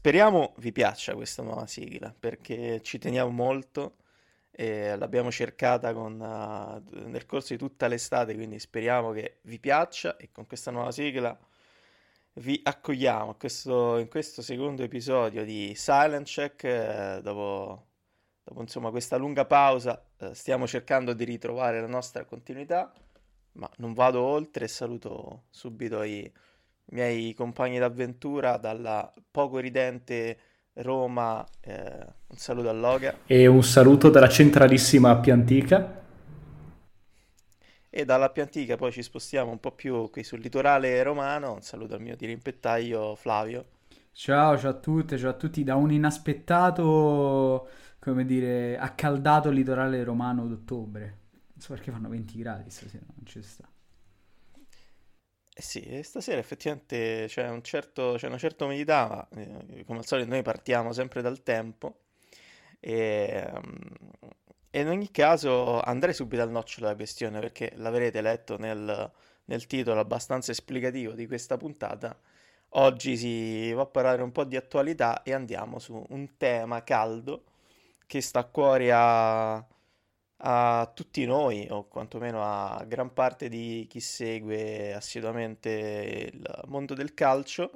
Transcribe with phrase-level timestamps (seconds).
[0.00, 3.96] Speriamo vi piaccia questa nuova sigla perché ci teniamo molto
[4.50, 10.16] e l'abbiamo cercata con, uh, nel corso di tutta l'estate, quindi speriamo che vi piaccia
[10.16, 11.38] e con questa nuova sigla
[12.36, 16.64] vi accogliamo questo, in questo secondo episodio di Silent Check.
[16.64, 17.88] Eh, dopo,
[18.42, 22.90] dopo insomma, questa lunga pausa eh, stiamo cercando di ritrovare la nostra continuità,
[23.52, 26.32] ma non vado oltre e saluto subito i
[26.90, 30.38] miei compagni d'avventura dalla poco ridente
[30.74, 33.18] Roma, eh, un saluto a Loga.
[33.26, 35.98] E un saluto dalla centralissima Appia Antica.
[37.92, 41.62] E dalla Appia Antica poi ci spostiamo un po' più qui sul litorale romano, un
[41.62, 43.66] saluto al mio dirimpettaio Flavio.
[44.12, 50.46] Ciao, ciao a tutte, ciao a tutti da un inaspettato, come dire, accaldato litorale romano
[50.46, 51.18] d'ottobre.
[51.52, 53.68] Non so perché fanno 20 gradi stasera, non ci sta.
[55.60, 60.06] Eh sì, stasera effettivamente c'è, un certo, c'è una certa umidità, ma eh, come al
[60.06, 62.04] solito noi partiamo sempre dal tempo
[62.80, 63.78] e, um,
[64.70, 69.12] e in ogni caso andrei subito al nocciolo della questione perché l'avrete letto nel,
[69.44, 72.18] nel titolo abbastanza esplicativo di questa puntata.
[72.70, 77.44] Oggi si va a parlare un po' di attualità e andiamo su un tema caldo
[78.06, 79.62] che sta a cuore a
[80.42, 87.14] a tutti noi, o quantomeno a gran parte di chi segue assiduamente il mondo del
[87.14, 87.70] calcio.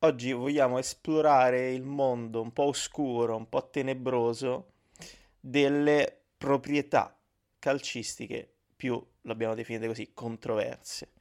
[0.00, 4.72] Oggi vogliamo esplorare il mondo un po' oscuro, un po' tenebroso
[5.40, 7.16] delle proprietà
[7.58, 11.12] calcistiche più, l'abbiamo definite così, controverse.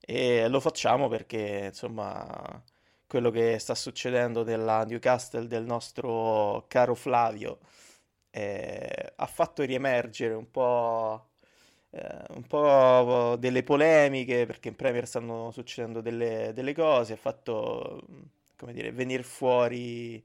[0.00, 2.62] E lo facciamo perché, insomma,
[3.06, 7.58] quello che sta succedendo nella Newcastle del nostro caro Flavio
[8.30, 11.30] eh, ha fatto riemergere un po',
[11.90, 18.02] eh, un po' delle polemiche perché in Premier stanno succedendo delle, delle cose, ha fatto
[18.56, 20.22] come dire, venire fuori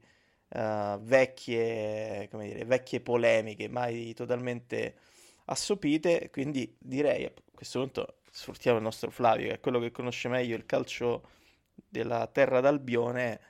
[0.48, 4.96] uh, vecchie, come dire, vecchie polemiche mai totalmente
[5.46, 10.28] assopite, quindi direi a questo punto sfruttiamo il nostro Flavio che è quello che conosce
[10.28, 11.22] meglio il calcio
[11.88, 13.40] della terra d'Albione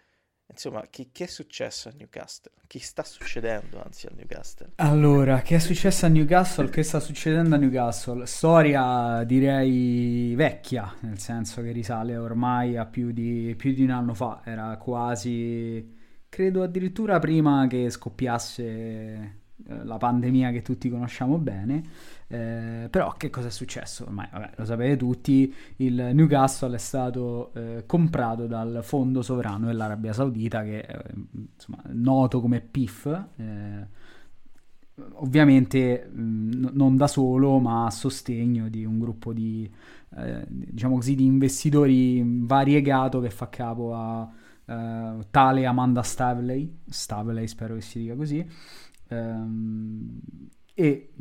[0.48, 2.52] Insomma, che, che, è successo a Newcastle?
[2.66, 4.72] Che sta succedendo anzi a Newcastle?
[4.76, 6.70] Allora, che è successo a Newcastle?
[6.70, 8.26] Che sta succedendo a Newcastle?
[8.26, 14.14] Storia direi vecchia, nel senso che risale ormai a più di, più di un anno
[14.14, 15.94] fa, era quasi,
[16.28, 21.82] credo addirittura prima che scoppiasse la pandemia che tutti conosciamo bene.
[22.28, 24.04] Eh, però che cosa è successo?
[24.04, 30.12] Ormai vabbè, lo sapete tutti, il Newcastle è stato eh, comprato dal fondo sovrano dell'Arabia
[30.12, 31.02] Saudita che è
[31.32, 33.06] insomma, noto come PIF,
[33.36, 33.86] eh,
[35.14, 39.70] ovviamente mh, non da solo ma a sostegno di un gruppo di,
[40.16, 44.30] eh, diciamo così, di investitori variegato che fa capo a
[45.30, 48.44] tale Amanda Stavley, Stavley spero che si dica così,
[49.08, 50.20] um,
[50.74, 51.12] e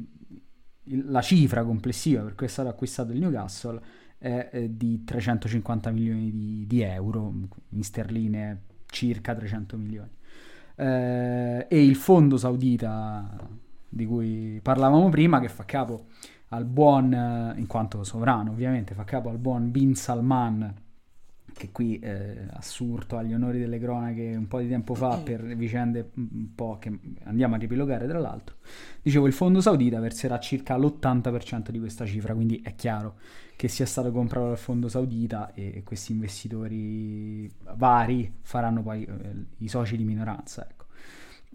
[0.84, 3.82] la cifra complessiva per cui è stato acquistato il Newcastle
[4.18, 7.32] è di 350 milioni di, di euro,
[7.70, 10.10] in sterline circa 300 milioni.
[10.76, 13.38] Eh, e il fondo saudita
[13.88, 16.08] di cui parlavamo prima, che fa capo
[16.50, 20.74] al buon, in quanto sovrano ovviamente, fa capo al buon Bin Salman,
[21.56, 26.12] che qui eh, assurto agli onori delle cronache un po' di tempo fa per vicende
[26.16, 28.58] un po' che andiamo a ripilogare tra l'altro.
[29.02, 33.16] Dicevo, il fondo saudita verserà circa l'80% di questa cifra, quindi è chiaro
[33.56, 39.68] che sia stato comprato dal fondo saudita e, questi investitori vari faranno poi eh, i
[39.70, 40.68] soci di minoranza.
[40.70, 40.85] Ecco.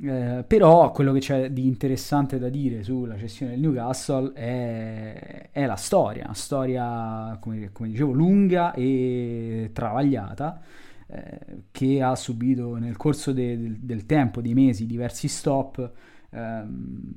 [0.02, 5.66] Eh, però quello che c'è di interessante da dire sulla cessione del Newcastle è, è
[5.66, 10.62] la storia, una storia come, come, dicevo lunga e travagliata
[11.06, 15.92] eh, che ha subito nel corso de, de, del tempo, dei mesi, diversi stop,
[16.30, 17.12] ehm,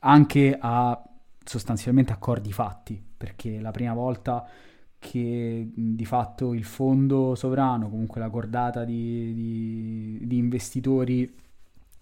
[0.00, 1.02] anche a
[1.44, 4.48] sostanzialmente accordi fatti, perché la prima volta
[4.98, 11.42] che di fatto il fondo sovrano, comunque la cordata di, di, di investitori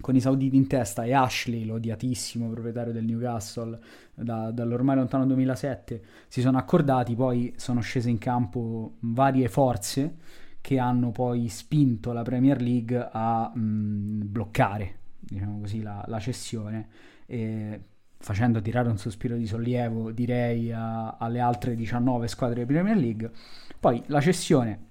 [0.02, 3.78] con i sauditi in testa e Ashley, l'odiatissimo proprietario del Newcastle
[4.14, 10.16] da, dall'ormai lontano 2007, si sono accordati, poi sono scese in campo varie forze
[10.60, 16.88] che hanno poi spinto la Premier League a mh, bloccare diciamo così, la, la cessione.
[17.26, 17.80] E
[18.18, 23.30] facendo tirare un sospiro di sollievo, direi, a, alle altre 19 squadre di Premier League.
[23.78, 24.90] Poi la cessione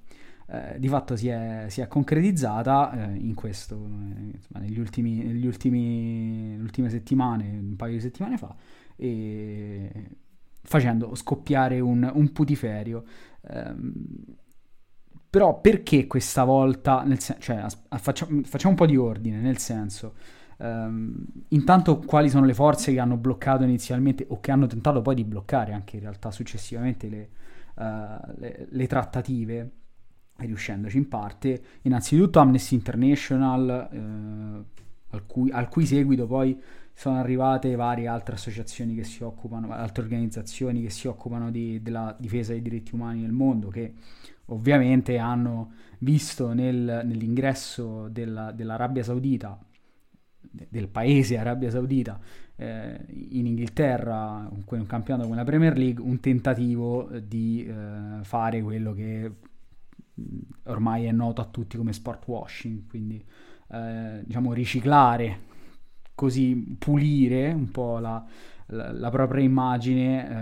[0.53, 5.45] eh, di fatto si è, si è concretizzata eh, in questo, eh, negli ultimi, negli
[5.45, 8.53] ultimi, ultime settimane, un paio di settimane fa,
[10.61, 13.05] facendo scoppiare un, un putiferio.
[13.47, 13.93] Ehm,
[15.29, 20.15] però perché questa volta, sen- cioè, facciamo, facciamo un po' di ordine, nel senso...
[20.61, 25.15] Um, intanto quali sono le forze che hanno bloccato inizialmente o che hanno tentato poi
[25.15, 27.29] di bloccare anche in realtà successivamente le,
[27.77, 29.80] uh, le, le trattative,
[30.45, 31.61] riuscendoci in parte.
[31.83, 34.65] Innanzitutto Amnesty International, uh,
[35.09, 36.59] al, cui, al, cui, seguito poi
[36.93, 42.15] sono arrivate varie altre associazioni che si occupano, altre organizzazioni che si occupano di, della
[42.19, 43.93] difesa dei diritti umani nel mondo, che
[44.45, 49.57] ovviamente hanno visto nel, nell'ingresso della, dell'Arabia Saudita
[50.51, 52.19] del paese Arabia Saudita
[52.55, 52.99] eh,
[53.29, 58.93] in Inghilterra, con un campionato come la Premier League, un tentativo di eh, fare quello
[58.93, 59.31] che
[60.65, 63.23] ormai è noto a tutti come sport washing, quindi
[63.71, 65.49] eh, diciamo riciclare,
[66.15, 68.23] così pulire un po' la,
[68.67, 70.33] la, la propria immagine eh,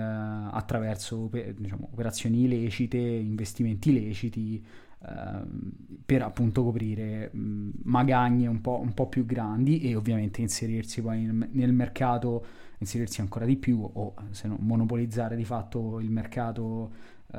[0.51, 4.65] attraverso diciamo, operazioni illecite, investimenti illeciti,
[5.07, 5.71] Ehm,
[6.05, 11.21] per appunto coprire mh, magagne un po', un po', più grandi e ovviamente inserirsi poi
[11.21, 12.45] nel, nel, mercato,
[12.79, 16.91] inserirsi ancora di più o se no monopolizzare di fatto il mercato
[17.27, 17.37] uh,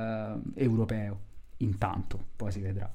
[0.54, 1.28] europeo
[1.60, 2.90] intanto, poi si vedrà.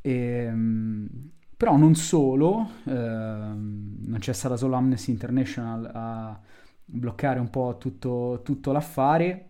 [0.00, 6.40] E, ehm, però non solo, uh, non c'è stata solo Amnesty International a
[6.84, 9.48] bloccare un po' tutto, tutto l'affare,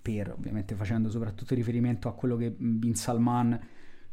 [0.00, 3.58] per ovviamente facendo soprattutto riferimento a quello che Bin Salman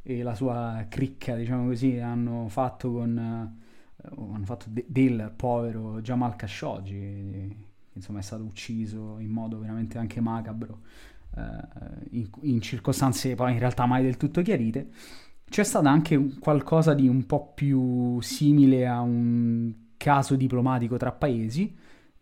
[0.01, 6.01] e la sua cricca, diciamo così, hanno fatto con eh, hanno fatto de- del povero
[6.01, 7.56] Jamal Khashoggi, che
[7.94, 10.81] insomma è stato ucciso in modo veramente anche macabro,
[12.12, 14.89] in, in, circostanze poi in realtà mai del tutto chiarite.
[15.50, 21.75] C'è stato anche qualcosa di un po' più simile a un caso diplomatico tra paesi,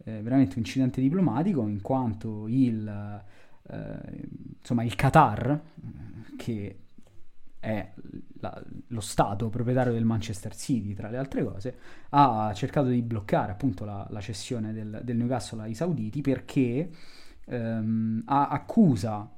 [0.04, 3.24] eh, veramente un incidente diplomatico, in quanto il,
[3.72, 4.28] eh,
[4.60, 5.62] insomma, il Qatar,
[6.38, 6.80] che
[7.60, 7.92] è
[8.40, 11.78] la, lo Stato proprietario del Manchester City, tra le altre cose,
[12.10, 16.90] ha cercato di bloccare appunto la, la cessione del, del, Newcastle ai sauditi perché
[17.50, 19.30] ehm, accusa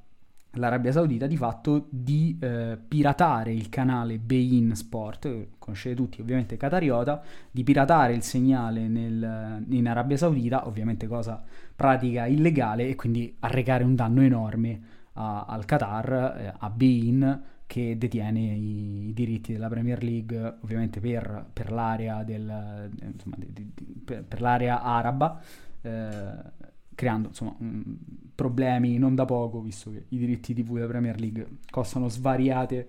[0.56, 7.22] l'Arabia Saudita di fatto di eh, piratare il canale Bein Sport, conoscete tutti ovviamente Qatariota,
[7.50, 11.42] di piratare il segnale nel, in Arabia Saudita, ovviamente cosa
[11.74, 14.80] pratica illegale e quindi arrecare un danno enorme
[15.14, 21.00] a, al Qatar, eh, a Bein, che detiene i, i, diritti della Premier League ovviamente
[21.00, 23.72] per, per l'area, del, insomma, di, di,
[24.04, 25.40] per, per l'area araba,
[25.80, 26.70] eh,
[27.02, 27.96] creando insomma, mh,
[28.36, 32.88] problemi non da poco, visto che i diritti TV della Premier League costano svariate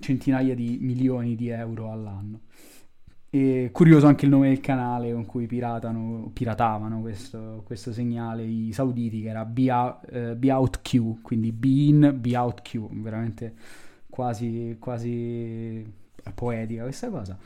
[0.00, 2.40] centinaia di milioni di euro all'anno.
[3.30, 9.22] E curioso anche il nome del canale con cui piratavano questo, questo segnale i sauditi,
[9.22, 13.54] che era Be Out, uh, Be Out Q, quindi Be In, Be Out Q, veramente
[14.10, 15.84] quasi, quasi
[16.34, 17.38] poetica questa cosa.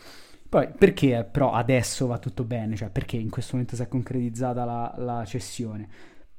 [0.48, 2.74] Poi perché però adesso va tutto bene?
[2.74, 5.86] Cioè perché in questo momento si è concretizzata la, la cessione?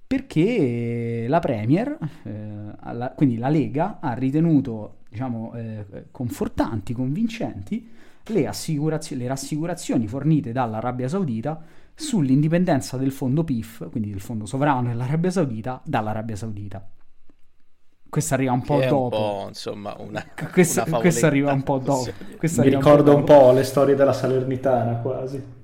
[0.07, 7.87] Perché la Premier, eh, la, quindi la Lega, ha ritenuto diciamo, eh, confortanti, convincenti
[8.25, 11.61] le, assicurazio- le rassicurazioni fornite dall'Arabia Saudita
[11.93, 16.89] sull'indipendenza del fondo PIF, quindi del fondo sovrano dell'Arabia Saudita, dall'Arabia Saudita.
[18.09, 19.03] Questo arriva un po' dopo.
[19.03, 22.11] Un po', insomma, una, questo, una questo arriva un po' dopo.
[22.37, 25.57] Questo Mi ricordo un po', un po' le storie della Salernitana quasi.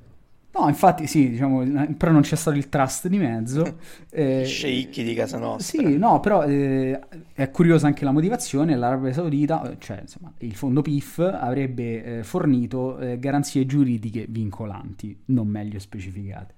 [0.57, 1.65] No, infatti sì, diciamo,
[1.97, 3.77] però non c'è stato il trust di mezzo.
[4.09, 5.81] eh, Sceicchi di casa nostra.
[5.81, 6.97] Sì, no, però eh,
[7.33, 8.77] è curiosa anche la motivazione.
[8.77, 15.47] L'Arabia Saudita, cioè insomma, il fondo PIF avrebbe eh, fornito eh, garanzie giuridiche vincolanti, non
[15.47, 16.53] meglio specificate.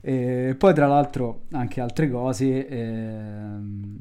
[0.00, 3.98] E poi tra l'altro anche altre cose, ehm,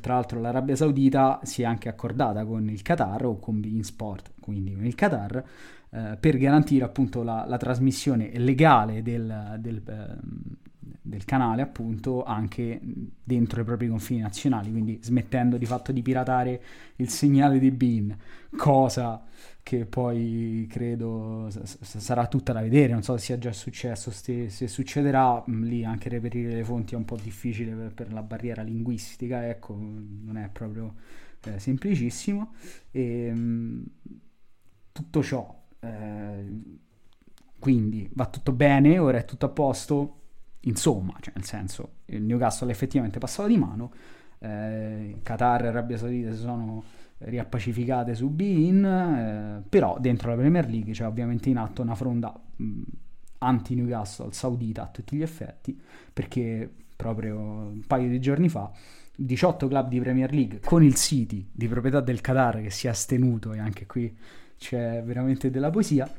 [0.00, 4.32] tra l'altro l'Arabia Saudita si è anche accordata con il Qatar o con Bein Sport,
[4.40, 5.44] quindi con il Qatar,
[5.92, 10.40] eh, per garantire appunto la, la trasmissione legale del, del, ehm,
[11.02, 12.80] del, canale appunto anche
[13.22, 16.62] dentro i propri confini nazionali, quindi smettendo di fatto di piratare
[16.96, 18.16] il segnale di Bein,
[18.56, 19.22] cosa
[19.62, 24.66] che poi credo sarà tutta da vedere, non so se sia già successo, se, se
[24.66, 28.62] succederà, mm, lì anche reperire le fonti è un po' difficile per, per la barriera
[28.62, 30.94] linguistica, ecco, non è proprio
[31.44, 32.54] eh, semplicissimo.
[32.90, 33.82] E, mh, mm,
[34.92, 36.44] tutto ciò, eh,
[37.58, 40.20] quindi va tutto bene, ora è tutto a posto,
[40.60, 43.92] insomma, cioè nel senso, il Newcastle è effettivamente passato di mano,
[44.38, 46.82] eh, Qatar e Arabia Saudita si sono
[47.20, 52.32] riappacificate su Bein, eh, però dentro la Premier League c'è ovviamente in atto una fronda
[52.56, 52.82] mh,
[53.38, 55.78] anti-Newcastle saudita a tutti gli effetti,
[56.12, 58.70] perché proprio un paio di giorni fa
[59.16, 62.90] 18 club di Premier League con il City di proprietà del Qatar che si è
[62.90, 64.14] astenuto e anche qui
[64.58, 66.10] c'è veramente della poesia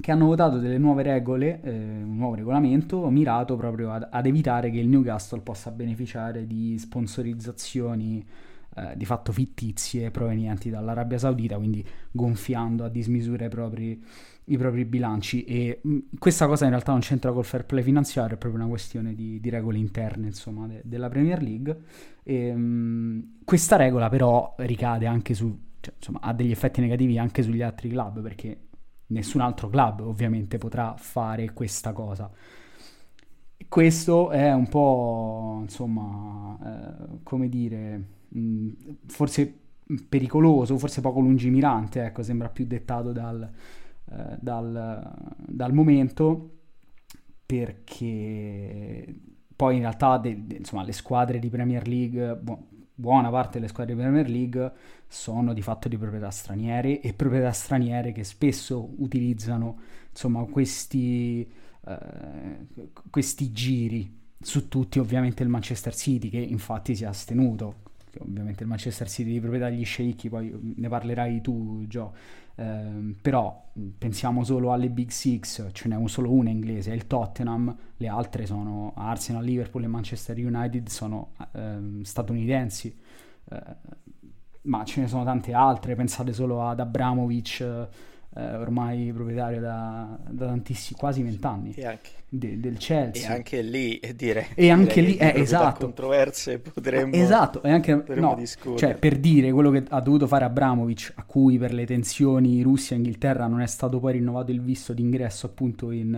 [0.00, 4.70] che hanno votato delle nuove regole, eh, un nuovo regolamento mirato proprio ad, ad, evitare
[4.70, 8.24] che il Newcastle possa beneficiare di sponsorizzazioni
[8.78, 14.02] eh, di fatto fittizie provenienti dall'Arabia Saudita, quindi gonfiando a dismisura i propri,
[14.44, 15.44] i propri bilanci.
[15.44, 18.70] E mh, questa cosa in realtà non c'entra col fair play finanziario, è proprio una
[18.70, 21.76] questione di, di regole interne insomma, de, della Premier League.
[22.22, 27.42] E, mh, questa regola però ricade anche su, cioè, insomma, ha degli effetti negativi anche
[27.42, 28.66] sugli altri club perché
[29.06, 32.30] nessun altro club ovviamente potrà fare questa cosa.
[33.68, 38.68] Questo è un po', insomma, eh, come dire, mh,
[39.06, 39.58] forse
[40.08, 43.50] pericoloso, forse poco lungimirante, ecco, sembra più dettato dal,
[44.10, 46.50] eh, dal, dal momento,
[47.46, 49.20] perché
[49.56, 53.68] poi in realtà de, de, insomma, le squadre di Premier League, bu- buona parte delle
[53.68, 54.72] squadre di Premier League
[55.06, 59.78] sono di fatto di proprietà straniere e proprietà straniere che spesso utilizzano
[60.10, 61.48] insomma, questi,
[61.86, 62.66] eh,
[63.08, 67.86] questi giri su tutti ovviamente il Manchester City che infatti si è astenuto
[68.20, 72.14] ovviamente il Manchester City di proprietà degli sceicchi, poi ne parlerai tu, Gio.
[72.54, 77.74] Eh, però pensiamo solo alle Big Six, ce n'è solo una inglese, è il Tottenham,
[77.96, 82.96] le altre sono Arsenal, Liverpool e Manchester United, sono eh, statunitensi,
[83.50, 83.76] eh,
[84.62, 87.88] ma ce ne sono tante altre, pensate solo ad Abramovic
[88.34, 91.74] eh, ormai proprietario da, da tantissimi, quasi vent'anni
[92.28, 93.30] de, del Chelsea.
[93.30, 95.86] E anche lì, eh, dire, e anche lì, eh, esatto.
[95.86, 98.78] controverse potremmo, esatto, e anche, potremmo no, discutere.
[98.78, 103.46] Cioè, per dire quello che ha dovuto fare Abramovic, a cui per le tensioni Russia-Inghilterra
[103.46, 106.14] non è stato poi rinnovato il visto d'ingresso appunto in,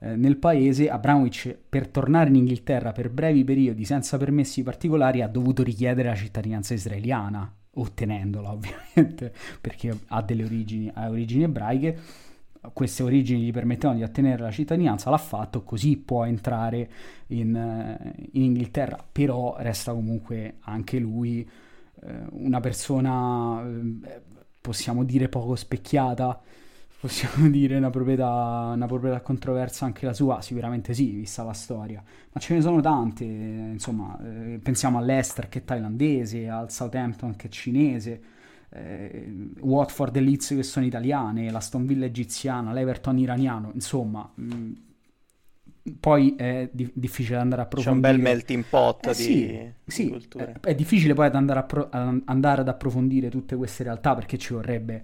[0.00, 5.28] eh, nel paese, Abramovic per tornare in Inghilterra per brevi periodi senza permessi particolari ha
[5.28, 11.98] dovuto richiedere la cittadinanza israeliana ottenendola ovviamente perché ha delle origini, ha origini ebraiche.
[12.74, 16.90] Queste origini gli permettevano di ottenere la cittadinanza l'ha fatto così può entrare
[17.28, 19.02] in, eh, in Inghilterra.
[19.10, 21.48] Però resta comunque anche lui
[22.02, 24.22] eh, una persona eh,
[24.60, 26.38] possiamo dire poco specchiata
[27.00, 30.42] possiamo dire una proprietà, una proprietà controversa anche la sua?
[30.42, 32.02] Sicuramente sì, vista la storia,
[32.32, 37.46] ma ce ne sono tante, insomma, eh, pensiamo all'Ester che è thailandese, al Southampton che
[37.46, 38.20] è cinese,
[38.68, 44.30] eh, Watford e Leeds che sono italiane, la Stonville egiziana, l'Everton iraniano, insomma...
[44.34, 44.72] Mh, mm,
[45.98, 48.02] poi è di- difficile andare a approfondire.
[48.02, 50.52] C'è un bel melting pot eh, di, sì, sì, di culture.
[50.60, 54.36] È, è, difficile poi ad andare, pro- ad andare, ad approfondire tutte queste realtà perché
[54.38, 55.02] ci, vorrebbe,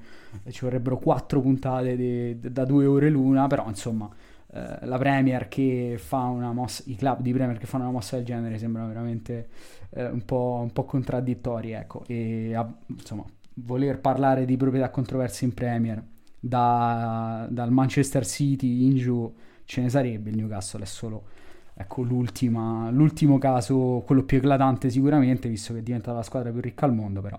[0.51, 4.09] ci vorrebbero quattro puntate de- de- da due ore l'una, però insomma
[4.53, 8.17] eh, la Premier che fa una mossa, i club di Premier che fanno una mossa
[8.17, 9.49] del genere sembrano veramente
[9.91, 13.25] eh, un, po', un po' contraddittori, ecco, e a, insomma
[13.59, 16.03] voler parlare di proprietà controverse in Premier
[16.39, 19.35] da, dal Manchester City in giù
[19.67, 21.35] ce ne sarebbe, il Newcastle è solo
[21.79, 26.95] ecco, l'ultimo caso, quello più eclatante sicuramente, visto che diventa la squadra più ricca al
[26.95, 27.39] mondo, però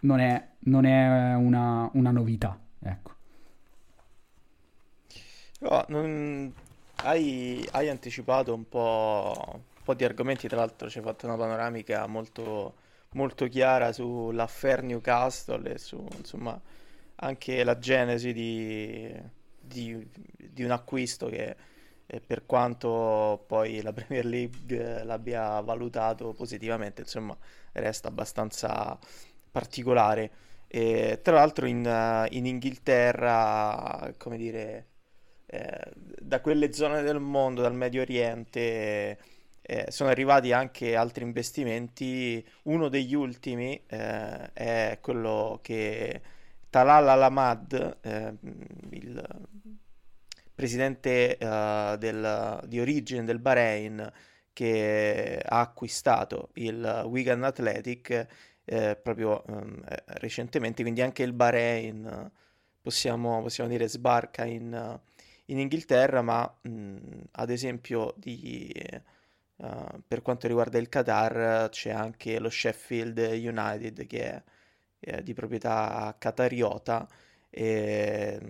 [0.00, 2.58] non è, non è una, una, novità.
[2.80, 3.14] Ecco.
[5.60, 6.52] Oh, non...
[7.04, 11.36] hai, hai, anticipato un po', un po', di argomenti, tra l'altro ci hai fatto una
[11.36, 12.74] panoramica molto,
[13.12, 16.60] molto chiara sull'affair Newcastle e su insomma,
[17.16, 19.12] anche la genesi di,
[19.66, 20.06] di,
[20.36, 21.56] di un acquisto che
[22.06, 27.36] eh, per quanto poi la Premier League l'abbia valutato positivamente, insomma,
[27.72, 28.98] resta abbastanza
[29.50, 30.30] particolare.
[30.68, 34.86] E, tra l'altro in, in Inghilterra, come dire,
[35.46, 39.18] eh, da quelle zone del mondo, dal Medio Oriente,
[39.62, 42.44] eh, sono arrivati anche altri investimenti.
[42.64, 46.20] Uno degli ultimi eh, è quello che
[46.70, 48.34] Talal Al-Ahmad, eh,
[48.90, 49.46] il
[50.54, 54.12] presidente uh, del, di origine del Bahrain,
[54.52, 58.26] che ha acquistato il Wigan Athletic
[58.64, 59.82] eh, proprio um,
[60.18, 62.30] recentemente, quindi anche il Bahrain,
[62.80, 64.98] possiamo, possiamo dire, sbarca in,
[65.46, 66.98] in Inghilterra, ma mh,
[67.32, 68.72] ad esempio di,
[69.56, 74.42] uh, per quanto riguarda il Qatar c'è anche lo Sheffield United che è,
[74.98, 77.08] è di proprietà qatariota
[77.50, 78.40] e,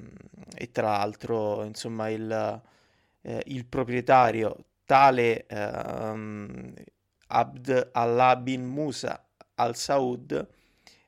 [0.55, 2.63] e tra l'altro insomma il,
[3.23, 6.73] eh, il proprietario tale um,
[7.29, 9.25] Abd Allah bin Musa
[9.57, 10.49] al Saud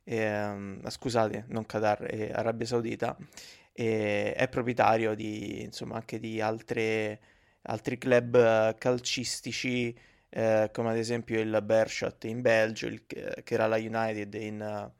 [0.04, 3.16] eh, scusate non Qatar eh, Arabia Saudita
[3.73, 7.21] eh, è proprietario di insomma anche di altre,
[7.62, 9.97] altri club calcistici
[10.30, 14.90] eh, come ad esempio il Bershot in Belgio il Kerala United in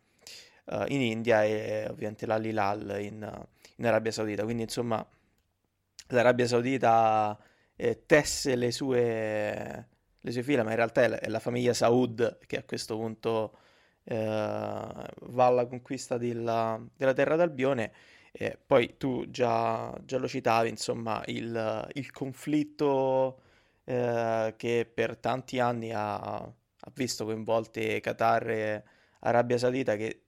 [0.71, 3.47] uh, in India e ovviamente l'Al-Hilal in,
[3.77, 4.45] in, Arabia Saudita.
[4.45, 5.07] Quindi insomma
[6.09, 7.39] l'Arabia Saudita
[7.77, 9.89] eh, tesse le sue,
[10.21, 12.97] le sue fila, ma in realtà è la, è la famiglia Saud che a questo
[12.97, 13.59] punto
[14.05, 17.93] eh, va alla conquista della, della terra d'Albione.
[18.31, 23.41] E poi tu già, già lo citavi, insomma, il, il conflitto
[23.85, 28.85] eh, che per tanti anni ha, ha visto coinvolte Qatar e
[29.21, 30.25] Arabia Saudita che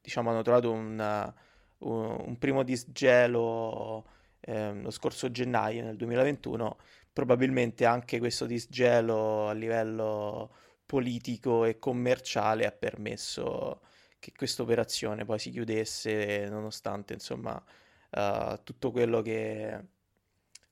[0.00, 1.32] diciamo, hanno trovato un,
[1.78, 4.04] un primo disgelo
[4.40, 6.78] eh, lo scorso gennaio, nel 2021,
[7.12, 10.54] probabilmente anche questo disgelo a livello
[10.86, 13.82] politico e commerciale ha permesso
[14.18, 17.62] che questa operazione poi si chiudesse, nonostante insomma
[18.10, 19.84] uh, tutto quello che,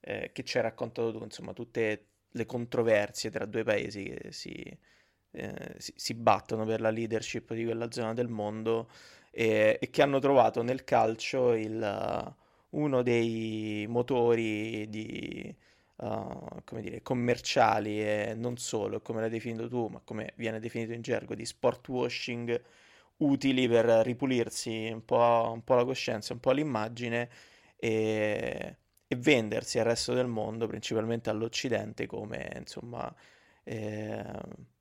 [0.00, 4.78] eh, che ci hai raccontato tu, insomma tutte le controversie tra due paesi che si,
[5.32, 8.88] eh, si, si, battono per la leadership di quella zona del mondo
[9.30, 12.35] e, e che hanno trovato nel calcio il,
[12.70, 15.54] uno dei motori di,
[15.97, 21.02] uh, dire, commerciali e non solo, come l'hai definito tu, ma come viene definito in
[21.02, 22.62] gergo, di sport washing
[23.19, 27.28] utili per ripulirsi un po', un po la coscienza, un po' l'immagine
[27.76, 33.12] e, e, vendersi al resto del mondo, principalmente all'Occidente, come insomma...
[33.64, 34.76] Eh,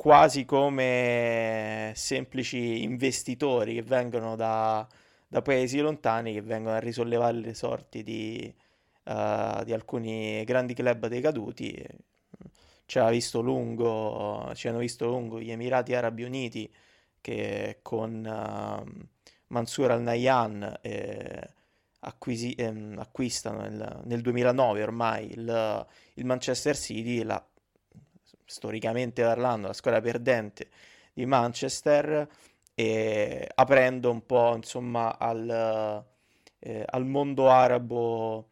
[0.00, 4.88] quasi come semplici investitori che vengono da,
[5.28, 8.50] da paesi lontani, che vengono a risollevare le sorti di,
[9.04, 11.86] uh, di alcuni grandi club decaduti.
[12.86, 16.72] Ci ha visto lungo, ci hanno visto lungo gli Emirati Arabi Uniti
[17.20, 19.06] che con uh,
[19.48, 21.50] Mansour al-Nahyan eh,
[22.00, 27.44] acquisi- ehm, acquistano nel, nel, 2009 ormai il, il Manchester City, la
[28.50, 30.68] storicamente parlando, la squadra perdente
[31.12, 32.28] di Manchester,
[32.74, 36.04] e aprendo un po' insomma al,
[36.58, 38.48] eh, al mondo arabo,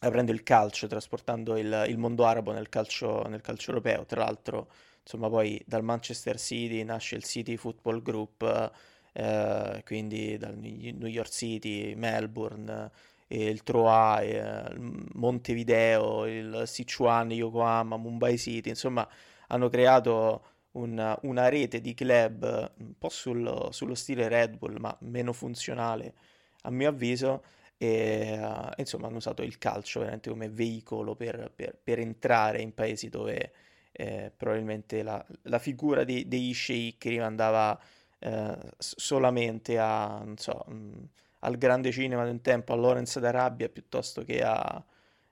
[0.00, 4.04] aprendo il calcio, trasportando il, il mondo arabo nel calcio, nel calcio europeo.
[4.06, 4.68] Tra l'altro,
[5.02, 8.72] insomma, poi dal Manchester City nasce il City Football Group,
[9.12, 12.90] eh, quindi dal New York City, Melbourne
[13.30, 19.08] il Troa, il Montevideo, il Sichuan, Yokohama, Mumbai City, insomma
[19.48, 24.96] hanno creato una, una rete di club un po' sul, sullo stile Red Bull, ma
[25.00, 26.14] meno funzionale
[26.62, 27.44] a mio avviso,
[27.76, 32.74] e uh, insomma hanno usato il calcio veramente come veicolo per, per, per entrare in
[32.74, 33.52] paesi dove
[33.92, 37.80] eh, probabilmente la, la, figura di, degli sceicchi rimandava
[38.18, 40.64] eh, solamente a, non so...
[40.68, 41.04] Mh,
[41.40, 44.82] al grande cinema di un tempo, a Lawrence d'Arabia, piuttosto che a,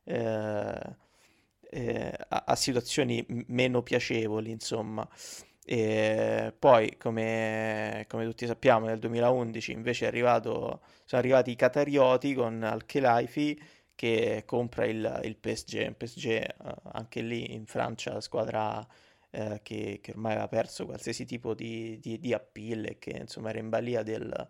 [0.04, 0.96] eh,
[1.70, 5.08] eh, a, a situazioni meno piacevoli, insomma.
[5.64, 12.62] E poi, come, come, tutti sappiamo, nel 2011 invece arrivato, sono arrivati i Catarioti con
[12.62, 13.60] Al-Khelaifi
[13.94, 15.92] che compra il, il PSG.
[15.94, 16.54] PSG, eh,
[16.92, 18.86] anche lì in Francia, la squadra
[19.30, 23.50] eh, che, che, ormai aveva perso qualsiasi tipo di, di, di appeal e che insomma
[23.50, 24.48] era in balia del,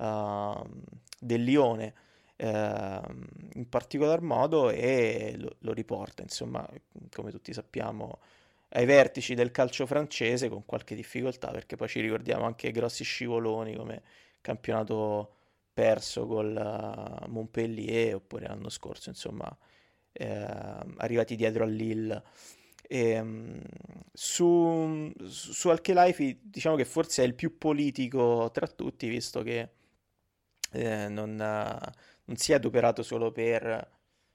[0.00, 1.94] del Lione
[2.40, 3.12] uh,
[3.54, 6.66] in particolar modo e lo, lo, riporta, insomma,
[7.14, 8.18] come tutti sappiamo,
[8.70, 13.74] ai vertici del calcio francese con qualche difficoltà perché poi ci ricordiamo anche grossi scivoloni
[13.74, 14.02] come
[14.40, 15.34] campionato
[15.72, 19.54] perso col uh, Montpellier oppure l'anno scorso, insomma,
[20.12, 20.26] eh,
[20.96, 22.22] arrivati dietro all'Ille.
[22.92, 23.62] E, um,
[24.12, 29.70] su, su Alkelaifi diciamo che forse è il più politico tra tutti, visto che
[30.72, 33.88] eh, non, non, si è adoperato solo per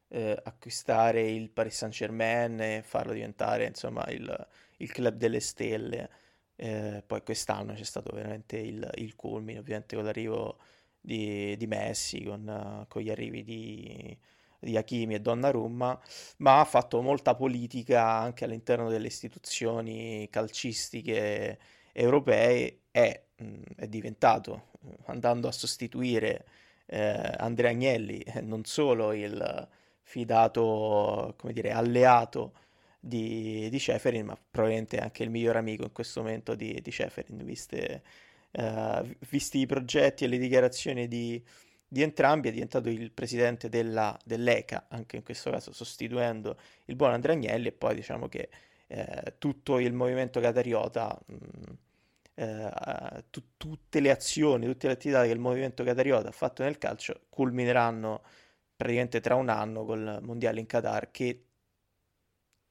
[0.10, 6.10] eh, acquistare il Paris Saint-Germain e farlo diventare insomma il, il club delle stelle.
[6.58, 10.58] Eh, poi quest'anno c'è stato veramente il, il culmine, ovviamente con l'arrivo
[11.02, 14.18] di, di Messi, con, con, gli arrivi di,
[14.60, 16.00] di Hakimi e Donnarumma,
[16.38, 21.60] ma ha fatto molta politica anche all'interno delle istituzioni calcistiche
[21.94, 23.25] europee e
[23.76, 24.70] è diventato,
[25.06, 26.46] andando a sostituire
[26.86, 29.68] eh, Andrea Agnelli, non solo il
[30.04, 32.54] fidato, come dire, alleato
[33.00, 37.44] di, di Ceferin, ma probabilmente anche il miglior amico in questo momento di, di Ceferin,
[37.44, 38.04] viste,
[38.52, 41.44] uh, visti i progetti e le dichiarazioni di,
[41.88, 47.12] di entrambi, è diventato il presidente della, dell'ECA, anche in questo caso sostituendo il buon
[47.14, 48.50] Andrea Agnelli, e poi diciamo che
[48.88, 51.20] eh, tutto il movimento catariota...
[51.26, 51.74] Mh, mm,
[52.36, 56.78] eh, t- tutte le azioni, tutte le attività che il movimento catariota ha fatto nel
[56.78, 58.22] calcio culmineranno
[58.76, 61.46] praticamente tra un anno col mondiale in Qatar che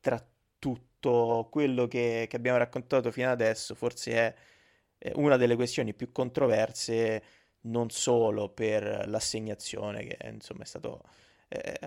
[0.01, 0.23] tra
[0.59, 4.37] tutto quello che, che abbiamo raccontato fino adesso forse
[4.99, 7.23] è una delle questioni più controverse
[7.63, 11.03] non solo per l'assegnazione che insomma è stato
[11.49, 11.79] eh,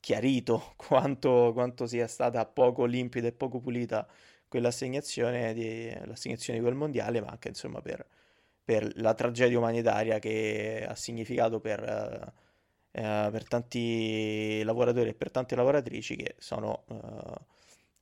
[0.00, 4.06] chiarito quanto, quanto, sia stata poco limpida e poco pulita
[4.54, 8.06] quell'assegnazione di, l'assegnazione di quel mondiale ma anche insomma per,
[8.64, 11.82] per la tragedia umanitaria che ha significato per,
[12.92, 17.34] eh, per tanti lavoratori e per tante lavoratrici che sono eh,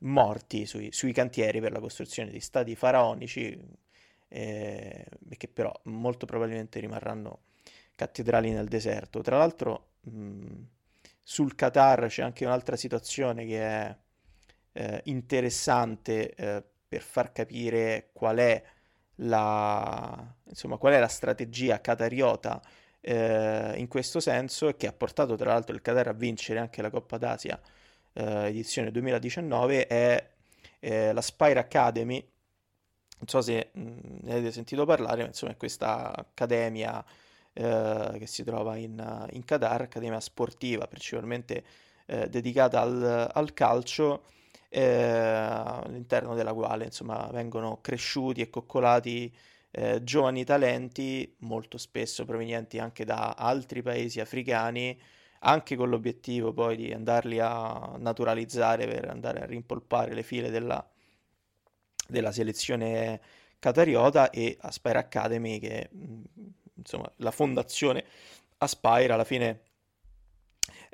[0.01, 3.59] morti sui, sui, cantieri per la costruzione di stati faraonici
[4.29, 5.07] eh,
[5.39, 7.45] che però molto probabilmente rimarranno
[7.95, 9.23] cattedrali nel deserto.
[9.23, 10.63] Tra l'altro mh,
[11.23, 13.97] sul Qatar c'è anche un'altra situazione che è
[14.73, 18.63] eh, interessante eh, per far capire qual è
[19.17, 22.61] la, insomma, qual è la strategia qatariota
[23.01, 26.83] eh, in questo senso e che ha portato tra l'altro il Qatar a vincere anche
[26.83, 27.61] la Coppa d'Asia
[28.15, 30.31] eh, edizione 2019 è
[30.81, 32.21] eh, la Spire Academy.
[33.19, 33.81] Non so se mh,
[34.23, 37.05] ne avete sentito parlare ma insomma è questa accademia
[37.53, 41.65] eh, che si trova in, in, Qatar accademia sportiva principalmente
[42.29, 44.25] dedicata al, al calcio
[44.73, 49.33] eh, all'interno della quale insomma vengono cresciuti e coccolati
[49.71, 54.99] eh, giovani talenti, molto spesso provenienti anche da altri paesi africani,
[55.41, 60.87] anche con l'obiettivo poi di andarli a naturalizzare per andare a rimpolpare le file della,
[62.09, 63.21] della selezione
[63.59, 65.91] catariota e Aspire Academy che
[66.75, 68.05] insomma la fondazione
[68.59, 69.72] Aspire alla fine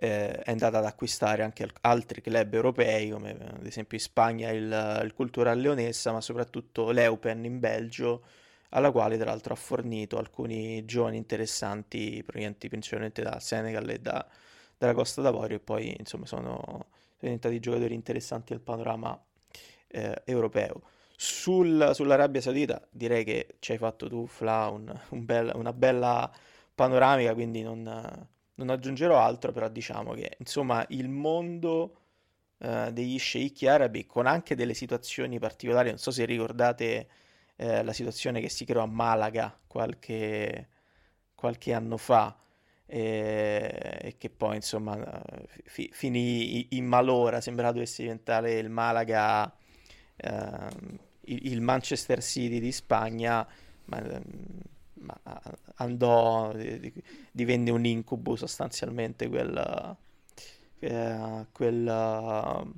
[0.01, 5.01] eh, è andata ad acquistare anche altri club europei come ad esempio in Spagna il,
[5.03, 8.23] il Cultural Leonessa ma soprattutto l'Eupen in Belgio
[8.71, 14.25] alla quale tra l'altro ha fornito alcuni giovani interessanti provenienti principalmente da Senegal e da,
[14.77, 16.87] dalla Costa d'Avorio e poi insomma sono
[17.19, 19.21] diventati giocatori interessanti nel panorama
[19.89, 20.83] eh, europeo.
[21.17, 26.31] Sul, sull'Arabia Saudita direi che ci hai fatto tu, Fla, un, un bel, una bella
[26.73, 28.29] panoramica, quindi non,
[28.59, 31.97] non, aggiungerò altro, però diciamo che insomma il mondo
[32.59, 37.09] eh, degli sceicchi arabi con anche delle situazioni particolari, non so se ricordate
[37.57, 40.69] eh, la situazione che si creò a Malaga qualche,
[41.35, 42.37] qualche anno fa
[42.87, 45.23] e, e, che poi insomma
[45.65, 49.53] fi, finì in malora, sembrava dovesse diventare il Malaga,
[50.17, 50.69] eh,
[51.27, 53.47] il, Manchester City di Spagna,
[53.85, 54.21] ma, ma
[55.77, 56.53] andò,
[57.31, 59.97] divenne un incubo sostanzialmente quel,
[60.79, 62.77] eh, quel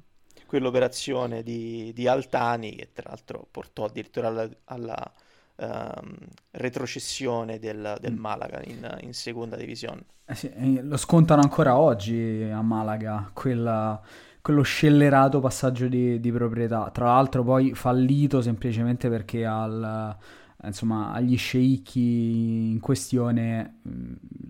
[0.51, 5.13] quell'operazione di, di, Altani che tra l'altro portò addirittura alla, alla
[5.55, 6.17] um,
[6.51, 8.19] retrocessione del, del, mm.
[8.19, 10.05] Malaga in, in seconda divisione.
[10.25, 14.01] Eh sì, lo scontano ancora oggi a Malaga, quella,
[14.41, 20.17] quello scellerato passaggio di, di, proprietà, tra l'altro poi fallito semplicemente perché al,
[20.65, 23.81] insomma, agli sceicchi in questione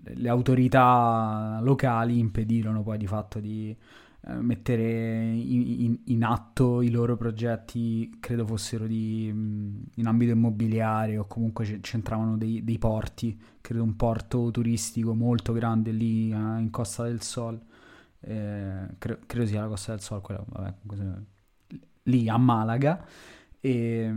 [0.03, 3.75] le autorità locali impedirono poi di fatto di
[4.27, 11.17] eh, mettere in, in, in, atto i loro progetti, credo fossero di, in ambito immobiliare
[11.17, 16.69] o comunque c'entravano dei, dei, porti, credo un porto turistico molto grande lì eh, in
[16.69, 17.59] Costa del Sol,
[18.19, 20.73] eh, credo, credo, sia la Costa del Sol, quella, vabbè,
[22.03, 23.03] lì a Malaga.
[23.59, 24.13] E,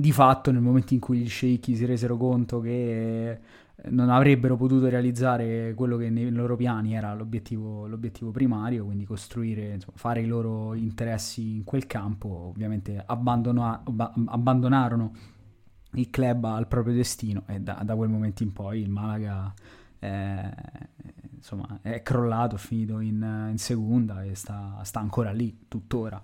[0.00, 3.38] di fatto nel momento in cui gli sceicchi si resero conto che
[3.90, 9.74] non avrebbero potuto realizzare quello che nei loro piani era l'obiettivo, l'obiettivo primario, quindi costruire,
[9.74, 13.82] insomma, fare i loro interessi in quel campo, ovviamente abbandona,
[14.26, 15.12] abbandonarono
[15.92, 19.52] il club al proprio destino e da, da, quel momento in poi il Malaga
[19.98, 20.50] eh,
[21.34, 26.22] insomma, è crollato, è finito in, in seconda e sta, sta, ancora lì tuttora.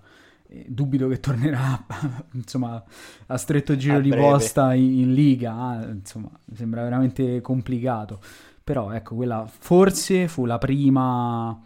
[0.49, 1.85] E dubito che tornerà
[2.31, 2.81] insomma,
[3.25, 8.21] a stretto giro a di posta in, in liga, eh, insomma, sembra veramente complicato.
[8.63, 11.57] Però ecco, quella forse fu la prima,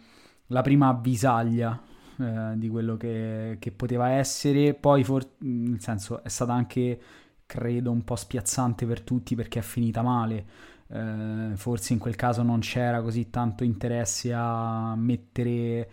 [0.46, 1.80] la prima avvisaglia
[2.18, 4.74] eh, di quello che, che, poteva essere.
[4.74, 7.00] Poi, for- nel senso, è stata anche,
[7.46, 10.44] credo, un po' spiazzante per tutti perché è finita male.
[10.88, 15.88] Eh, forse in quel caso non c'era così tanto interesse a mettere eh,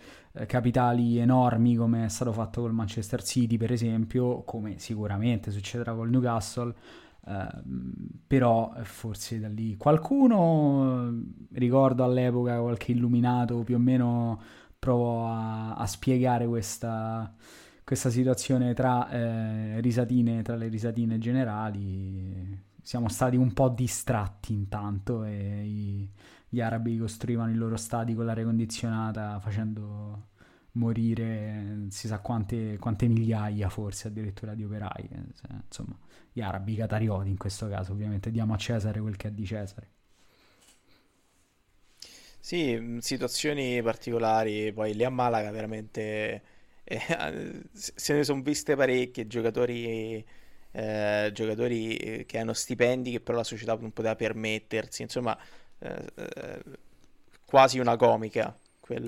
[0.45, 6.09] capitali enormi come è stato fatto col Manchester City, per esempio, come sicuramente succederà col
[6.09, 6.73] Newcastle.
[7.21, 7.45] Uh,
[8.25, 11.13] però forse da lì qualcuno
[11.51, 14.41] ricordo all'epoca qualche illuminato più o meno
[14.79, 17.31] provò a, a spiegare questa,
[17.83, 25.23] questa, situazione tra eh, risatine tra le risatine generali siamo stati un po' distratti intanto
[25.25, 26.09] e i,
[26.47, 30.28] gli arabi costruivano i loro stadi con l'aria condizionata facendo
[30.79, 35.09] morire si sa quante, quante migliaia forse addirittura di operai
[35.65, 35.97] insomma
[36.31, 39.91] gli arabi, catarioti in questo caso ovviamente diamo a Cesare quel che è di Cesare.
[42.41, 46.41] Sì, situazioni particolari, poi lì a Malaga veramente
[46.83, 46.99] eh,
[47.73, 50.25] se ne sono viste parecchie, giocatori
[50.71, 55.37] eh, giocatori eh, che hanno stipendi che però la società non poteva permettersi, insomma,
[55.79, 56.63] eh, eh
[57.45, 59.07] quasi una comica quel,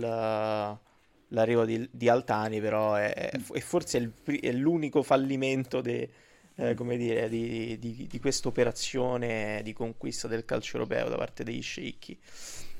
[1.32, 6.10] l'arrivo di, di, Altani, però è, è, è forse il, è l'unico fallimento de,
[6.56, 11.44] eh, come dire, di, di, di questa operazione di conquista del calcio europeo da parte
[11.44, 12.18] degli sceicchi.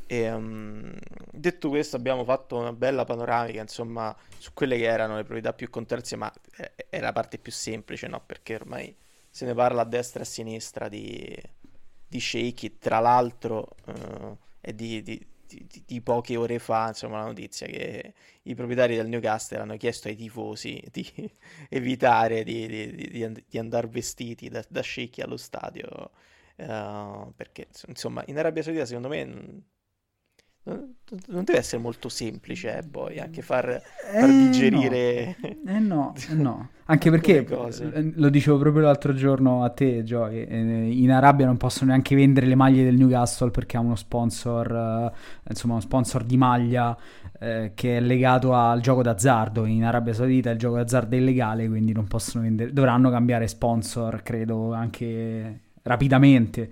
[0.08, 0.94] E, um,
[1.32, 5.70] detto questo, abbiamo fatto una bella panoramica, insomma, su quelle che erano le proprietà più
[5.70, 6.32] controverse, ma
[6.90, 8.22] è la parte più semplice, no?
[8.26, 8.94] Perché ormai
[9.30, 11.42] se ne parla a destra e a sinistra di,
[12.06, 15.26] di shaky, tra l'altro uh, è di, di,
[15.86, 20.16] di, poche ore fa, insomma, la notizia che i proprietari del Newcastle hanno chiesto ai
[20.16, 21.06] tifosi di
[21.70, 26.12] evitare di, andare vestiti da, da shaky allo stadio,
[26.58, 29.64] uh, perché, insomma, in Arabia Saudita secondo me
[30.64, 33.82] non deve essere molto semplice eh, poi anche far,
[34.14, 35.72] far eh, digerire no.
[35.72, 36.70] Eh no, eh no.
[36.86, 41.90] anche perché eh, lo dicevo proprio l'altro giorno a te Joy in Arabia non possono
[41.90, 45.12] neanche vendere le maglie del Newcastle perché ha uno sponsor
[45.50, 46.96] insomma uno sponsor di maglia
[47.40, 51.68] eh, che è legato al gioco d'azzardo in Arabia Saudita il gioco d'azzardo è illegale
[51.68, 56.70] quindi non possono vendere dovranno cambiare sponsor credo anche rapidamente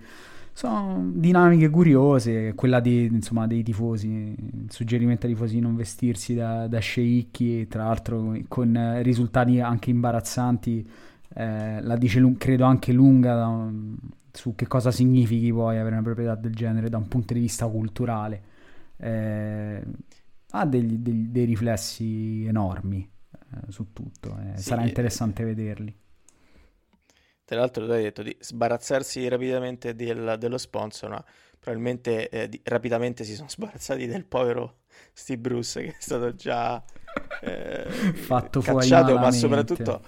[0.60, 6.34] sono dinamiche curiose, quella di, insomma, dei tifosi, il suggerimento ai tifosi di non vestirsi
[6.34, 10.86] da, da sceicchi, tra l'altro con risultati anche imbarazzanti,
[11.32, 13.70] eh, la dice credo anche lunga da,
[14.32, 17.66] su che cosa significhi poi avere una proprietà del genere da un punto di vista
[17.66, 18.42] culturale.
[18.98, 19.82] Eh,
[20.50, 24.58] ha degli, degli, dei riflessi enormi eh, su tutto, eh.
[24.58, 25.96] sì, sarà interessante vederli.
[27.50, 31.24] Tra l'altro tu hai detto di sbarazzarsi rapidamente del, dello sponsor, ma
[31.58, 34.82] probabilmente eh, di, rapidamente si sono sbarazzati del povero
[35.12, 36.80] Steve Bruce che è stato già
[37.40, 40.00] eh, fatto cacciato, ma soprattutto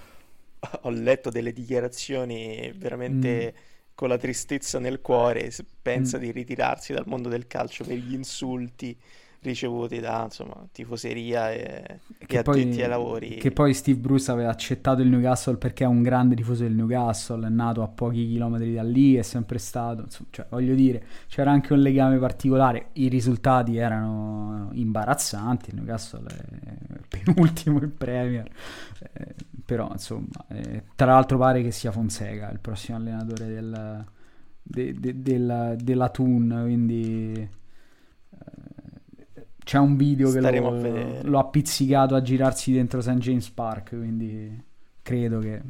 [0.83, 3.53] ho letto delle dichiarazioni veramente...
[3.53, 3.71] Mm.
[3.95, 5.53] con la tristezza nel cuore
[5.83, 6.21] pensa mm.
[6.21, 8.97] di ritirarsi dal mondo del calcio per gli insulti
[9.43, 13.37] ricevuti da insomma, tifoseria e, e addetti ai lavori.
[13.37, 17.47] Che poi Steve Bruce aveva accettato il Newcastle perché è un grande tifoso del Newcastle,
[17.47, 21.51] è nato a pochi chilometri da lì, è sempre stato, insomma, cioè, voglio dire, c'era
[21.51, 28.49] anche un legame particolare, i risultati erano imbarazzanti, il Newcastle è penultimo in Premier,
[29.13, 34.05] eh, però insomma, eh, tra l'altro pare che sia Fonseca il prossimo allenatore del,
[34.63, 37.61] de, de, della, della Thun, quindi
[39.65, 43.19] c'è un video che lo, l'ho appizzicato a girarsi dentro St.
[43.19, 44.63] James Park, quindi
[45.03, 45.61] credo che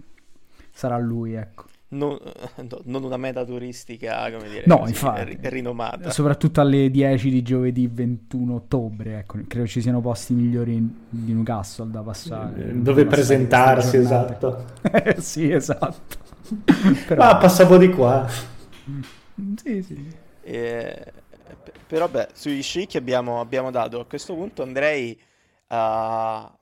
[0.73, 1.65] sarà lui, ecco.
[1.89, 2.19] Non,
[2.85, 6.11] non una meta turistica, come dire, no, così, infatti, rinomata.
[6.11, 10.75] Soprattutto alle 10 di giovedì 21 ottobre, ecco, credo ci siano posti migliori
[11.09, 12.71] di Newcastle da passare.
[12.71, 14.65] Eh, dove presentarsi, esatto.
[15.19, 16.21] sì, esatto.
[17.07, 17.23] Però...
[17.23, 18.27] Ah, passavo di qua.
[19.63, 20.11] Sì, sì.
[20.43, 21.13] Eh,
[21.87, 24.01] però beh, sugli sceicchi abbiamo, abbiamo dato.
[24.01, 25.21] A questo punto andrei
[25.69, 26.59] a...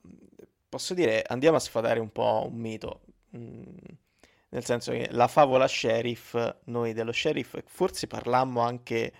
[0.69, 3.01] Posso dire, andiamo a sfatare un po' un mito.
[3.35, 3.63] Mm,
[4.49, 9.13] nel senso che la favola sheriff, noi dello sheriff, forse parlammo anche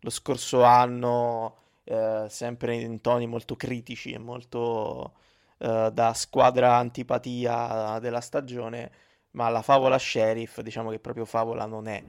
[0.00, 5.14] lo scorso anno, eh, sempre in toni molto critici e molto
[5.58, 8.90] eh, da squadra antipatia della stagione,
[9.32, 12.02] ma la favola sheriff, diciamo che proprio favola non è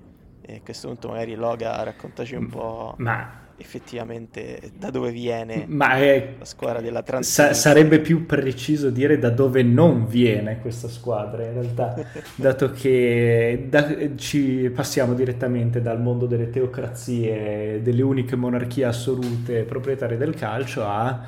[0.49, 5.97] E a questo punto magari Loga raccontaci un po' Ma effettivamente da dove viene Ma
[5.97, 7.53] è, la squadra della Transnistria.
[7.53, 11.93] sa- sarebbe più preciso dire da dove non viene questa squadra in realtà,
[12.35, 20.17] dato che da- ci passiamo direttamente dal mondo delle teocrazie, delle uniche monarchie assolute proprietarie
[20.17, 21.21] del calcio a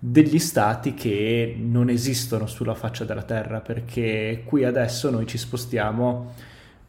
[0.00, 6.34] degli stati che non esistono sulla faccia della terra, perché qui adesso noi ci spostiamo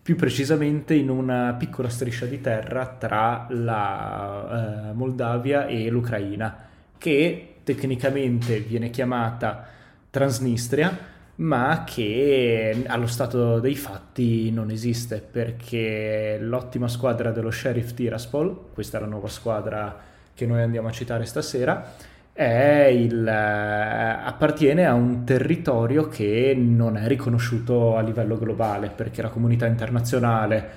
[0.10, 6.65] più precisamente in una piccola striscia di terra tra la eh, Moldavia e l'Ucraina,
[6.98, 9.67] che tecnicamente viene chiamata
[10.10, 10.98] Transnistria,
[11.36, 18.98] ma che allo stato dei fatti non esiste, perché l'ottima squadra dello Sheriff Tiraspol, questa
[18.98, 19.95] è la nuova squadra
[20.34, 21.93] che noi andiamo a citare stasera,
[22.43, 29.30] il, eh, appartiene a un territorio che non è riconosciuto a livello globale perché la
[29.30, 30.69] comunità internazionale,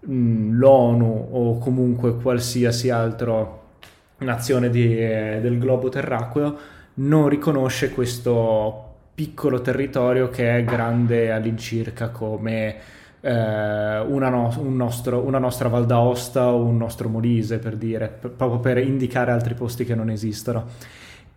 [0.00, 3.46] mh, l'ONU o comunque qualsiasi altra
[4.18, 6.56] nazione di- eh, del globo terracqueo
[6.94, 12.76] non riconosce questo piccolo territorio che è grande all'incirca come
[13.20, 13.30] eh,
[14.00, 18.60] una, no- un nostro- una nostra Val d'Aosta o un nostro Molise per dire, proprio
[18.60, 20.66] per indicare altri posti che non esistono.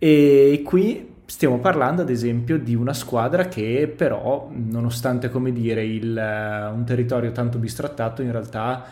[0.04, 6.18] E qui stiamo parlando ad esempio di una squadra che però, nonostante come dire, il,
[6.18, 8.84] eh, un territorio tanto bistrattato, in realtà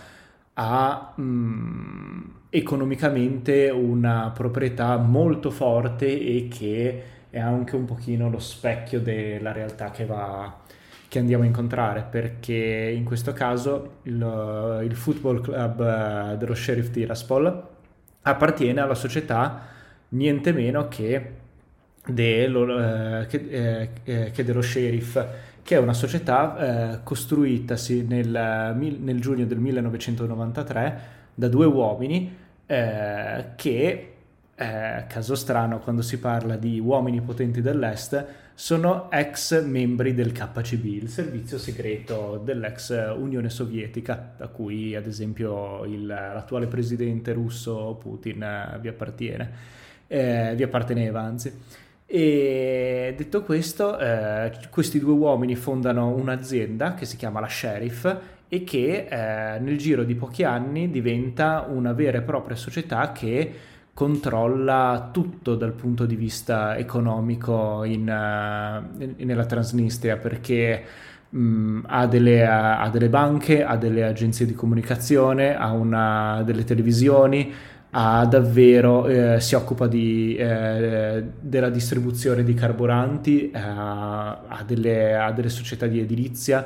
[0.54, 9.02] ha mh, economicamente una proprietà molto forte e che è anche un pochino lo specchio
[9.02, 10.58] della realtà che va
[11.08, 16.92] che andiamo a incontrare perché in questo caso il, il football club eh, dello Sheriff
[16.92, 17.68] Tiraspol
[18.22, 19.78] appartiene alla società
[20.10, 21.32] niente meno che,
[22.06, 25.20] dello, eh, che, eh, eh, che dello Sheriff
[25.62, 31.00] che è una società eh, costruitasi nel, mil- nel giugno del 1993
[31.36, 34.14] da due uomini eh, che,
[34.56, 40.86] eh, caso strano quando si parla di uomini potenti dell'Est, sono ex membri del KCB,
[40.86, 48.44] il servizio segreto dell'ex Unione Sovietica, da cui ad esempio il- l'attuale presidente russo Putin
[48.44, 49.78] eh, vi appartiene,
[50.10, 51.54] eh, vi apparteneva anzi.
[52.12, 58.16] E detto questo, eh, questi due uomini fondano un'azienda che si chiama la Sheriff
[58.48, 63.54] e che eh, nel giro di pochi anni diventa una vera e propria società che
[63.94, 68.08] controlla tutto dal punto di vista economico in,
[68.98, 70.84] in- nella Transnistria perché
[71.30, 77.52] mh, ha, delle, ha delle banche, ha delle agenzie di comunicazione, ha una- delle televisioni,
[77.92, 85.32] ha davvero, eh, si occupa di, eh, della distribuzione di carburanti, eh, ha, delle, ha
[85.32, 86.66] delle società di edilizia.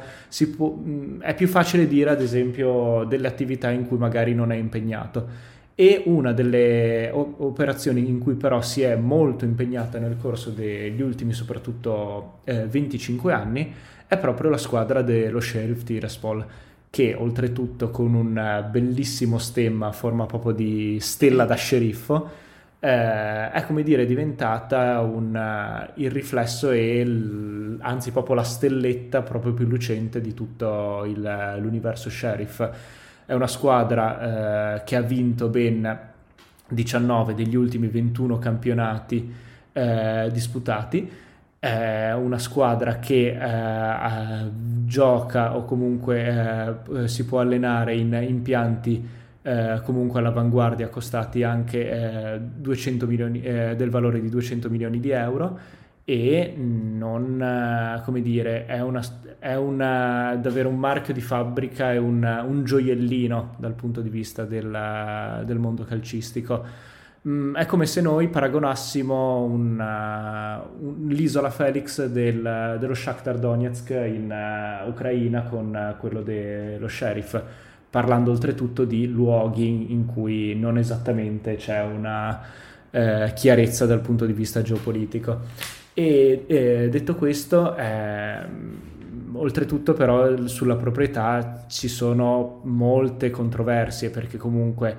[0.55, 4.55] Può- mh, è più facile dire, ad esempio, delle attività in cui magari non è
[4.55, 5.51] impegnato.
[5.75, 11.33] E una delle operazioni in cui però si è molto impegnata nel corso degli ultimi,
[11.33, 13.73] soprattutto eh, 25 anni,
[14.07, 16.45] è proprio la squadra dello Sheriff Tiraspol
[16.93, 22.29] che oltretutto con un eh, bellissimo stemma a forma proprio di stella da sceriffo
[22.79, 29.23] eh, è come dire diventata un, eh, il riflesso e il- anzi proprio la stelletta
[29.23, 32.61] proprio più lucente di tutto il- l'universo sheriff.
[33.25, 35.99] È una squadra eh, che ha vinto ben
[36.67, 39.33] 19 degli ultimi 21 campionati
[39.73, 41.09] eh, disputati
[41.63, 44.51] è una squadra che eh, eh,
[44.85, 49.07] gioca o comunque eh, si può allenare in impianti
[49.41, 55.11] eh, comunque all'avanguardia costati anche eh, 200 milioni, eh, del valore di 200 milioni di
[55.11, 55.57] euro
[56.03, 59.01] e non, eh, come dire, è, una,
[59.39, 64.43] è una- davvero un marchio di fabbrica, è un, un gioiellino dal punto di vista
[64.43, 66.91] del, del mondo calcistico.
[67.25, 73.89] Mm, è come se noi paragonassimo un, uh, un- l'isola Felix del- dello Shakhtar Donetsk
[73.91, 77.41] in uh, Ucraina con uh, quello dello Sheriff,
[77.89, 82.41] parlando oltretutto di luoghi in cui non esattamente c'è una
[82.89, 85.39] eh, chiarezza dal punto di vista geopolitico.
[85.93, 88.77] E eh, detto questo, ehm,
[89.33, 94.95] oltretutto però sulla proprietà ci sono molte controversie perché comunque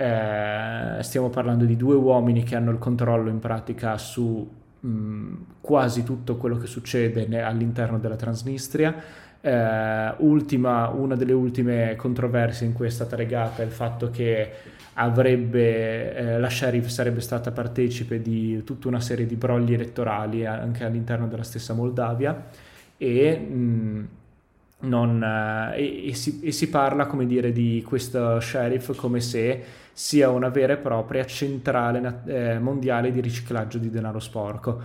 [0.00, 6.04] eh, stiamo parlando di due uomini che hanno il controllo in pratica su mh, quasi
[6.04, 8.94] tutto quello che succede ne- all'interno della Transnistria.
[9.40, 14.52] Eh, ultima, una delle ultime controversie in cui è stata legata è il fatto che
[14.94, 20.84] avrebbe, eh, la sheriff sarebbe stata partecipe di tutta una serie di brogli elettorali anche
[20.84, 22.46] all'interno della stessa Moldavia
[22.96, 24.08] e mh,
[24.80, 25.22] non,
[25.74, 30.48] e, e, si, e, si, parla, come dire, di questo sheriff come se sia una
[30.48, 34.80] vera e propria centrale eh, mondiale di riciclaggio di denaro sporco.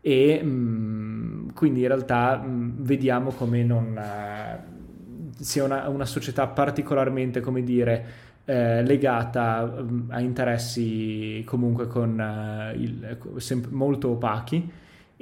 [0.00, 6.04] E mh, mm, quindi in realtà mh, mm, vediamo come non uh, sia una, una,
[6.04, 8.04] società particolarmente, come dire,
[8.44, 14.70] eh, legata mh, mm, a interessi comunque con, uh, il, sem- molto opachi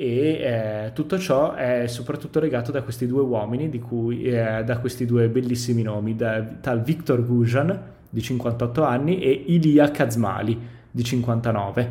[0.00, 5.04] e eh, tutto ciò è soprattutto legato da questi due uomini, cui, eh, da questi
[5.04, 7.78] due bellissimi nomi, da, tal Viktor Gujan
[8.08, 10.58] di 58 anni e Ilia Kazmali
[10.90, 11.88] di 59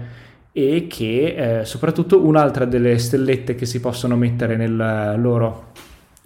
[0.51, 5.68] e che eh, soprattutto un'altra delle stellette che si possono mettere nel loro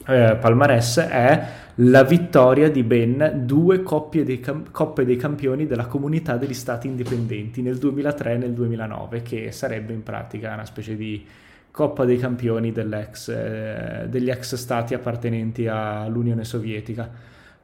[0.05, 3.83] eh, palmarès è la vittoria di ben due
[4.23, 9.21] dei cam- coppe dei campioni della comunità degli stati indipendenti nel 2003 e nel 2009
[9.21, 11.25] che sarebbe in pratica una specie di
[11.73, 17.09] Coppa dei Campioni eh, degli ex stati appartenenti all'Unione Sovietica.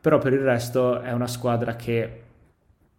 [0.02, 2.22] Però per il resto è una squadra che,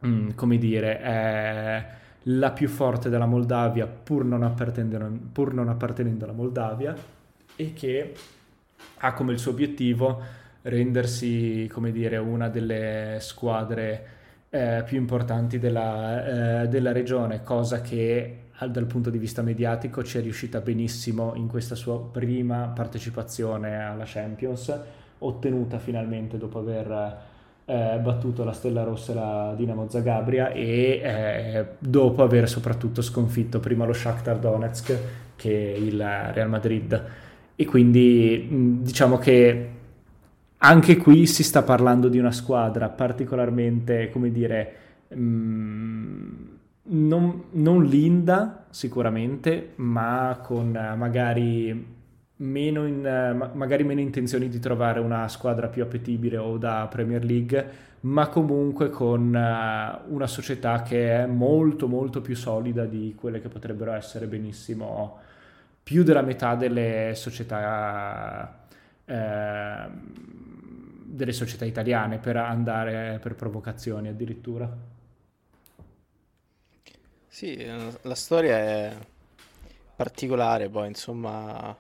[0.07, 1.87] mm, come dire, è
[2.23, 6.95] la più forte della Moldavia pur non, pur non appartenendo alla Moldavia
[7.57, 8.15] e che
[8.99, 10.23] ha come il suo obiettivo
[10.63, 14.07] rendersi, come dire, una delle squadre
[14.49, 20.19] eh, più importanti della, eh, della regione, cosa che dal punto di vista mediatico ci
[20.19, 24.79] è riuscita benissimo in questa sua prima partecipazione alla Champions,
[25.19, 27.19] ottenuta finalmente dopo aver
[27.65, 33.61] eh, battuto la Stella Rossa e la Dinamo Zagabria e eh, dopo aver soprattutto sconfitto
[33.61, 34.99] prima lo Shakhtar Donetsk
[35.37, 37.05] che il Real Madrid.
[37.55, 39.69] E quindi diciamo che
[40.59, 44.75] anche qui si sta parlando di una squadra particolarmente, come dire,
[45.09, 46.50] mh,
[46.91, 51.99] non, non linda sicuramente, ma con eh, magari
[52.37, 57.25] meno, in, eh, magari meno intenzioni di trovare una squadra più appetibile o da Premier
[57.25, 63.43] League, ma comunque con uh, una società che è molto molto più solida di quelle
[63.43, 65.19] che potrebbero essere benissimo
[65.83, 68.57] più della metà delle società
[71.11, 74.71] delle società italiane per andare per provocazioni addirittura.
[77.33, 78.97] Sì, eh, la storia è
[79.95, 81.75] particolare, poi insomma,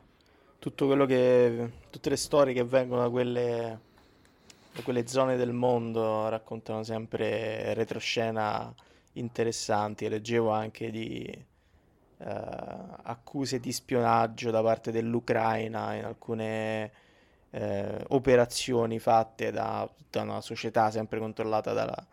[0.60, 3.80] tutto quello che, tutte le storie che vengono da quelle,
[4.72, 8.72] da quelle zone del mondo raccontano sempre retroscena
[9.14, 10.08] interessanti.
[10.08, 11.44] Leggevo anche di eh,
[13.02, 16.92] accuse di spionaggio da parte dell'Ucraina in alcune
[17.50, 22.06] eh, operazioni fatte da, da, una società sempre controllata dalla,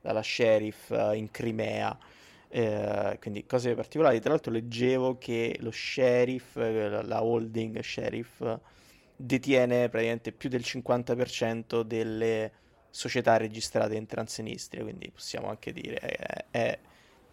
[0.00, 1.98] dalla sheriff in Crimea
[2.54, 4.20] eh, quindi cose particolari.
[4.20, 8.44] Tra l'altro leggevo che lo sheriff, eh, la holding sheriff,
[9.16, 12.52] detiene praticamente più del 50% delle
[12.90, 16.78] società registrate in Transnistria, quindi possiamo anche dire è, è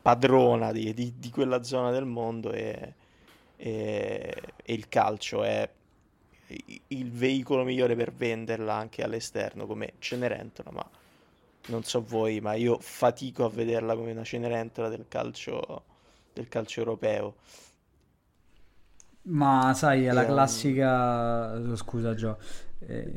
[0.02, 2.94] padrona di, di, di, quella zona del mondo e,
[3.58, 5.70] e, e il calcio è
[6.88, 10.90] il veicolo migliore per venderla anche all'esterno come Cenerentola, ma
[11.68, 15.84] non so voi, ma io fatico a vederla come una cenerentola del calcio,
[16.34, 17.36] del calcio europeo.
[19.24, 21.54] Ma sai, è la classica.
[21.54, 22.38] Oh, scusa, Gio.
[22.80, 23.16] Eh,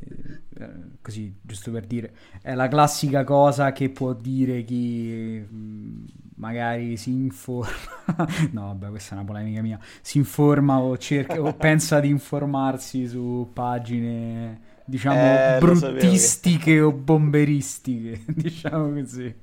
[0.59, 0.71] eh,
[1.01, 6.05] così, giusto per dire, è la classica cosa che può dire chi mm,
[6.37, 7.73] magari si informa.
[8.53, 9.79] no, vabbè, questa è una polemica mia.
[10.03, 18.23] Si informa o, cerca, o pensa di informarsi su pagine diciamo eh, bruttistiche o bomberistiche,
[18.35, 19.35] diciamo così.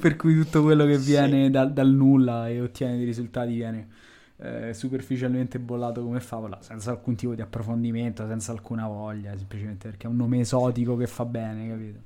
[0.00, 1.50] per cui tutto quello che viene sì.
[1.50, 3.88] da, dal nulla e ottiene dei risultati viene
[4.38, 10.06] eh, superficialmente bollato come favola, senza alcun tipo di approfondimento, senza alcuna voglia, semplicemente perché
[10.06, 11.98] è un nome esotico che fa bene, capito?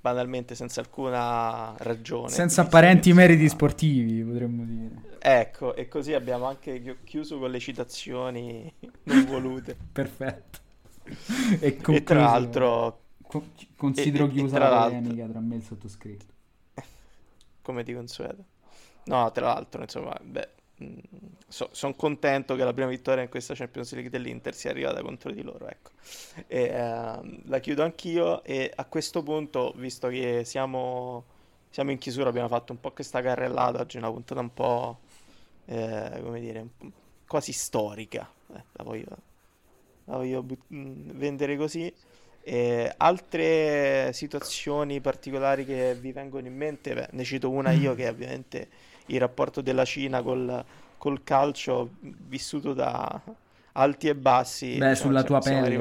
[0.00, 2.30] Banalmente senza alcuna ragione.
[2.30, 5.08] Senza apparenti meriti sportivi, potremmo dire.
[5.18, 9.76] Ecco, e così abbiamo anche chiuso con le citazioni non volute.
[9.92, 10.68] Perfetto
[11.60, 13.02] e, e, tra l'altro
[13.76, 16.34] considero e, chiusa la polemica tra me e il sottoscritto.
[17.62, 18.44] Come di consueto.
[19.04, 20.48] No tra l'altro insomma beh
[20.82, 20.98] mm,
[21.48, 25.30] so, sono contento che la prima vittoria in questa Champions League dell'Inter sia arrivata contro
[25.30, 25.90] di loro ecco.
[26.46, 31.24] E, uh, la chiudo anch'io e a questo punto visto che siamo,
[31.70, 34.98] siamo in chiusura abbiamo fatto un po' questa carrellata oggi una puntata un po'
[35.66, 36.66] eh, come dire
[37.26, 39.28] quasi storica eh, la voglio
[40.10, 41.92] la voglio but- mm, vendere così.
[42.42, 48.04] E altre situazioni particolari che vi vengono in mente, beh, ne cito una io che
[48.04, 48.68] è ovviamente
[49.06, 50.64] il rapporto della Cina col,
[50.96, 53.20] col calcio vissuto da
[53.72, 54.76] alti e bassi.
[54.76, 55.76] Beh, diciamo, sulla tua pelle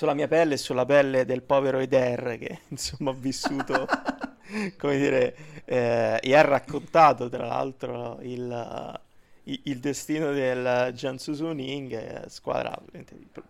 [0.00, 3.86] sulla mia pelle e sulla pelle del povero Eder che insomma ha vissuto,
[4.78, 5.36] come dire,
[5.66, 9.00] eh, e ha raccontato tra l'altro il,
[9.44, 12.78] il, destino del Jiangsu Suning, squadra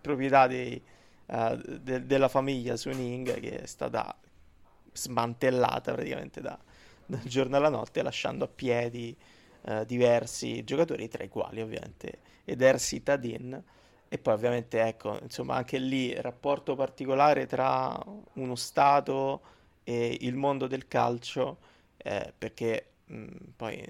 [0.01, 0.81] proprietà di,
[1.27, 4.17] uh, de, della famiglia Suning che è stata
[4.93, 6.59] smantellata praticamente da,
[7.07, 9.17] dal giorno alla notte lasciando a piedi
[9.63, 13.63] uh, diversi giocatori tra i quali ovviamente Eder Citadin.
[14.13, 17.97] E poi ovviamente, ecco, insomma, anche lì rapporto particolare tra
[18.33, 19.41] uno Stato
[19.85, 21.59] e il mondo del calcio,
[21.97, 22.87] eh, perché
[23.57, 23.83] poi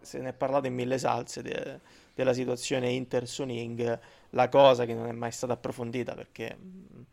[0.00, 1.80] se ne è parlato in mille salse de-
[2.14, 3.98] della situazione Inter-Suning,
[4.30, 7.04] la cosa che non è mai stata approfondita perché mh,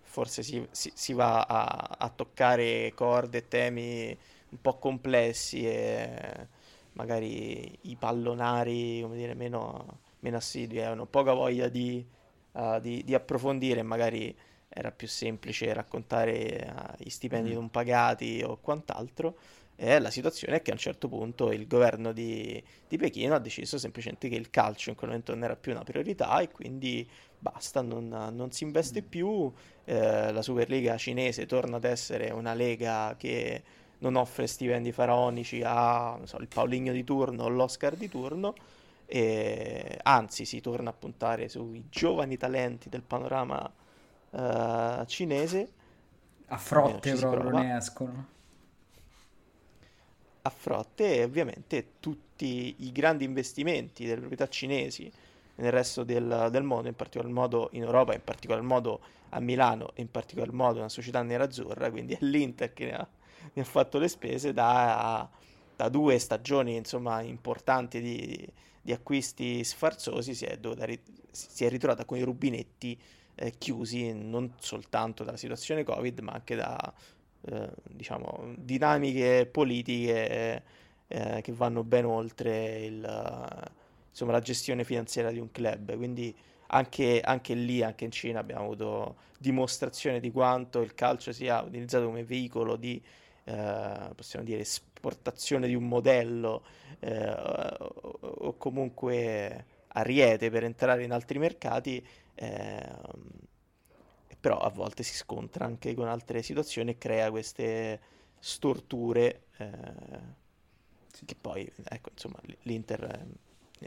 [0.00, 4.16] forse si, si, si va a, a, toccare corde e temi
[4.50, 6.48] un po' complessi e
[6.92, 12.04] magari i pallonari, come dire, meno meno assidui, avevano poca voglia di,
[12.52, 14.34] uh, di, di, approfondire, magari
[14.68, 17.54] era più semplice raccontare uh, gli stipendi mm.
[17.54, 19.36] non pagati o quant'altro.
[19.74, 23.38] E la situazione è che a un certo punto il governo di, di, Pechino ha
[23.38, 27.08] deciso semplicemente che il calcio in quel momento non era più una priorità e quindi
[27.38, 29.06] basta, non, non si investe mm.
[29.08, 29.52] più.
[29.84, 33.62] Eh, la Superliga cinese torna ad essere una lega che
[33.98, 38.54] non offre stipendi faraonici al so, Pauligno di turno o l'Oscar di turno
[39.06, 43.70] e, anzi, si torna a puntare sui giovani talenti del panorama
[44.30, 45.72] uh, cinese.
[46.46, 48.26] A frotte proprio ne escono.
[50.42, 55.10] A frotte ovviamente tutti i grandi investimenti delle proprietà cinesi
[55.56, 59.00] nel resto del, del mondo, in particolar modo in Europa, in particolar modo
[59.34, 63.08] a Milano in particolar modo una società nerazzurra, quindi è l'Inter che ne ha,
[63.52, 65.28] ne ha fatto le spese da,
[65.74, 68.46] da due stagioni insomma importanti di,
[68.80, 72.98] di acquisti sfarzosi si è, ri- si è ritrovata con i rubinetti
[73.34, 76.92] eh, chiusi non soltanto dalla situazione Covid, ma anche da
[77.46, 80.62] eh, diciamo, dinamiche politiche
[81.08, 83.62] eh, che vanno ben oltre il,
[84.10, 85.96] insomma, la gestione finanziaria di un club.
[85.96, 86.34] Quindi
[86.68, 92.06] anche, anche, lì, anche in Cina, abbiamo avuto dimostrazione di quanto il calcio sia utilizzato
[92.06, 93.02] come veicolo di,
[93.44, 96.62] eh, possiamo dire, esportazione di un modello
[97.00, 102.88] eh, o comunque ariete per entrare in altri mercati, eh,
[104.42, 108.00] però a volte si scontra anche con altre situazioni e crea queste
[108.40, 109.70] storture eh,
[111.24, 113.24] che poi, ecco, insomma, l'Inter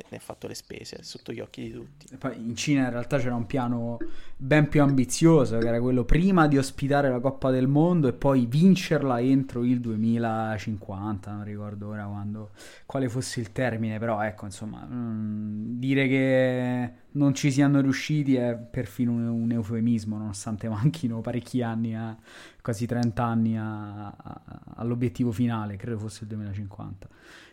[0.09, 2.07] ne ha fatto le spese sotto gli occhi di tutti.
[2.11, 3.97] E poi in Cina in realtà c'era un piano
[4.35, 8.45] ben più ambizioso, che era quello prima di ospitare la Coppa del Mondo e poi
[8.45, 12.51] vincerla entro il 2050, non ricordo ora quando,
[12.85, 18.55] quale fosse il termine, però ecco, insomma, mm, dire che non ci siano riusciti è
[18.55, 22.15] perfino un, un, eufemismo, nonostante manchino parecchi anni, a,
[22.61, 24.41] quasi 30 anni a, a,
[24.75, 27.07] all'obiettivo finale, credo fosse il 2050.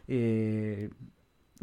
[0.04, 0.90] E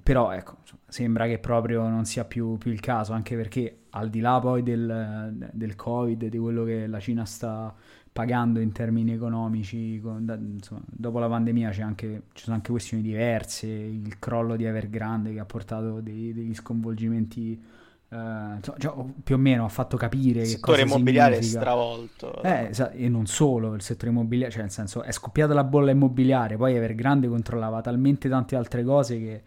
[0.01, 4.19] però ecco, sembra che proprio non sia più, più, il caso, anche perché al di
[4.19, 7.73] là poi del, del Covid, di quello che la Cina sta
[8.11, 13.03] pagando in termini economici, con, da, insomma, dopo la pandemia anche, ci sono anche questioni
[13.03, 17.77] diverse, il crollo di Evergrande che ha portato dei, degli sconvolgimenti
[18.09, 18.91] Uh, cioè,
[19.23, 22.41] più o meno ha fatto capire il settore immobiliare è stravolto.
[22.41, 26.57] Eh, e non solo il settore immobiliare cioè nel senso è scoppiata la bolla immobiliare
[26.57, 29.43] poi Evergrande controllava talmente tante altre cose che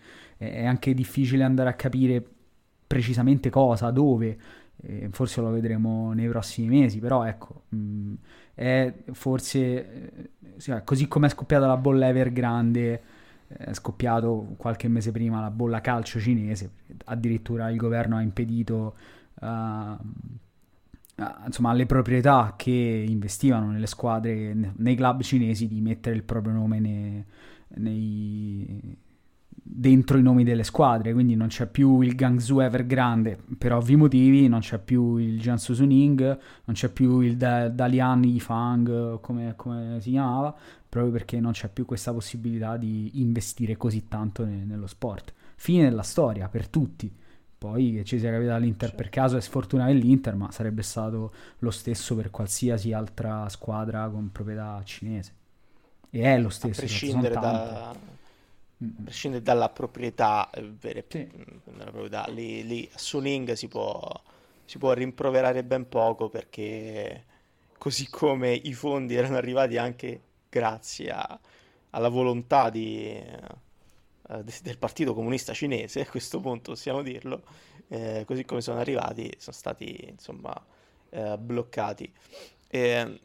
[0.51, 2.25] è anche difficile andare a capire
[2.87, 4.39] precisamente cosa, dove,
[4.83, 8.15] eh, forse lo vedremo nei prossimi mesi, però ecco, mh, mm,
[8.55, 13.03] è forse, eh, così come è scoppiata la bolla Evergrande,
[13.49, 16.71] eh, è scoppiato qualche mese prima la bolla calcio cinese,
[17.05, 18.95] addirittura il governo ha impedito...
[19.41, 19.97] Uh,
[21.45, 26.81] insomma, alle proprietà che investivano nelle squadre, nei club cinesi, di mettere il proprio nome
[26.81, 27.25] nei,
[27.77, 28.97] nei,
[29.63, 34.49] dentro i nomi delle squadre, quindi non c'è più il Gangsu Evergrande per ovvi motivi,
[34.49, 36.21] non c'è più il Jiangsu Suning,
[36.65, 40.55] non c'è più il da- Dalian Yifang, come, come si chiamava,
[40.89, 45.33] proprio perché non c'è più questa possibilità di investire così tanto ne- nello sport.
[45.55, 47.11] Fine della storia per tutti.
[47.57, 51.71] Poi che ci sia capitato l'Inter per caso è sfortuna dell'Inter, ma sarebbe stato lo
[51.71, 55.33] stesso per qualsiasi altra squadra con proprietà cinese.
[56.11, 56.81] E è lo stesso.
[56.81, 57.95] A prescindere da
[58.99, 61.29] a prescindere dalla proprietà eh, vera e sì.
[61.65, 64.01] dalla proprietà, lì, lì a Suning si può,
[64.65, 67.25] si può rimproverare ben poco perché
[67.79, 71.41] così come i fondi erano arrivati anche grazie a,
[71.91, 73.21] alla volontà di,
[74.29, 77.43] uh, del Partito Comunista Cinese, a questo punto possiamo dirlo,
[77.89, 80.55] eh, così come sono arrivati, sono stati insomma
[81.11, 82.13] eh, bloccati.
[82.69, 83.21] E,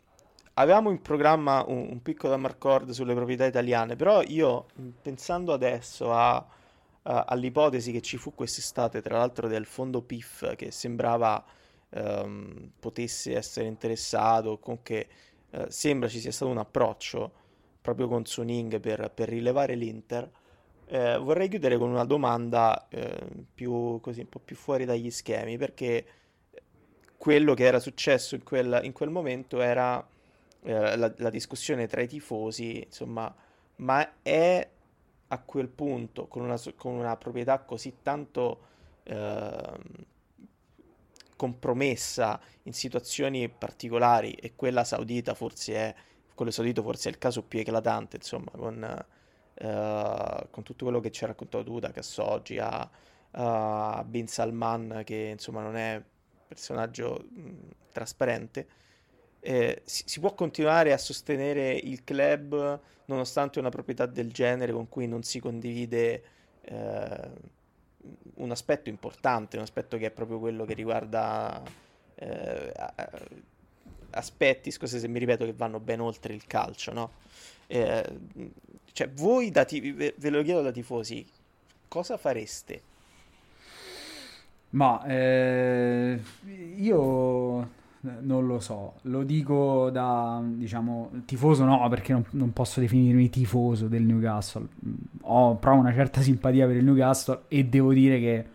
[0.60, 4.66] avevamo in programma un, un piccolo Amarcord sulle proprietà italiane, però io
[5.01, 10.72] pensando adesso a, a, all'ipotesi che ci fu quest'estate, tra l'altro del fondo PIF che
[10.72, 11.43] sembrava
[11.89, 15.08] ehm, potesse essere interessato, comunque
[15.51, 17.45] eh, sembra ci sia stato un approccio
[17.82, 20.30] proprio con Suning per, per rilevare l'Inter.
[20.89, 25.58] Eh, vorrei chiudere con una domanda eh, più, così, un po' più fuori dagli schemi,
[25.58, 26.05] perché
[27.18, 30.05] quello che era successo in quel, in quel momento era
[30.64, 33.34] eh, la, la, discussione tra i tifosi, insomma,
[33.78, 34.70] ma è
[35.30, 38.62] a quel punto, con una, con una proprietà così tanto
[39.03, 39.80] eh,
[41.36, 45.95] compromessa in situazioni particolari, e quella saudita forse è,
[46.34, 49.05] quello saudito forse è il caso più eclatante, insomma, con,
[49.53, 52.89] eh, con tutto quello che ci ha raccontato tu, da Cassoggi a,
[53.32, 56.01] a Bin Salman, che insomma non è
[56.47, 57.51] personaggio mh,
[57.91, 58.68] trasparente,
[59.40, 64.90] eh, si, si, può continuare a sostenere il club nonostante una proprietà del genere con
[64.90, 66.24] cui non si condivide
[66.62, 67.30] eh,
[68.36, 71.62] un aspetto importante, un aspetto che è proprio quello che riguarda
[72.16, 72.74] eh,
[74.12, 77.12] aspetti, scusa se mi ripeto, che vanno ben oltre il calcio, no?
[77.68, 78.20] Eh,
[78.92, 81.26] cioè, voi, da t- ve lo chiedo da tifosi,
[81.88, 82.82] cosa fareste?
[84.70, 86.20] Ma eh,
[86.76, 87.70] io
[88.02, 93.88] non lo so, lo dico da, diciamo, tifoso no, perché non, non, posso definirmi tifoso
[93.88, 94.68] del Newcastle.
[95.22, 98.45] Ho, provo una certa simpatia per il Newcastle e devo dire che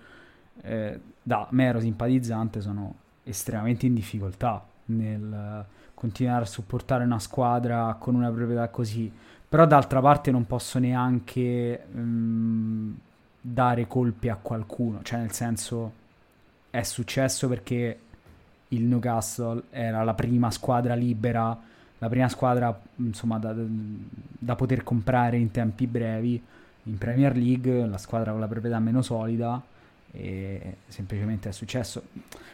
[0.63, 5.65] eh, da mero simpatizzante sono estremamente in difficoltà nel
[5.95, 9.11] continuare a supportare una squadra con una proprietà così.
[9.49, 12.93] Però d'altra parte non posso neanche mh, mm,
[13.41, 15.93] dare colpi a qualcuno, cioè nel senso
[16.71, 17.99] è successo perché
[18.73, 21.59] il Newcastle era la prima squadra libera,
[21.99, 26.43] la prima squadra insomma, da, da, poter comprare in tempi brevi
[26.85, 29.63] in Premier League, la squadra con la proprietà meno solida
[30.11, 32.03] e semplicemente è successo.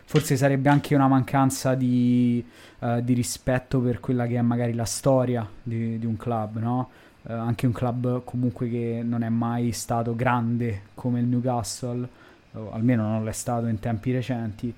[0.04, 2.44] Forse sarebbe anche una mancanza di,
[2.80, 6.90] uh, di rispetto per quella che è magari la storia di, di un club, no?
[7.22, 12.08] Uh, anche un club comunque che non è mai stato grande come il Newcastle,
[12.52, 14.74] o almeno non l'è stato in tempi recenti.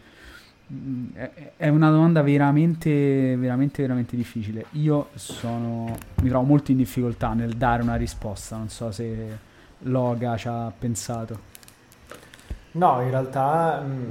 [1.57, 4.67] È una domanda veramente, veramente, veramente difficile.
[4.73, 8.57] Io sono, mi trovo molto in difficoltà nel dare una risposta.
[8.57, 9.39] Non so se
[9.81, 11.49] Loga ci ha pensato.
[12.73, 14.09] No, in realtà mh, mm,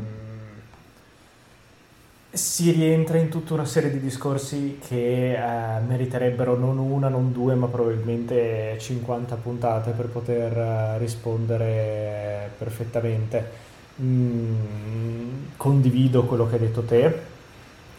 [2.31, 7.55] si rientra in tutta una serie di discorsi che eh, meriterebbero non una, non due,
[7.55, 13.67] ma probabilmente 50 puntate per poter eh, rispondere perfettamente
[14.01, 14.55] mm,
[15.57, 17.19] condivido quello che hai detto te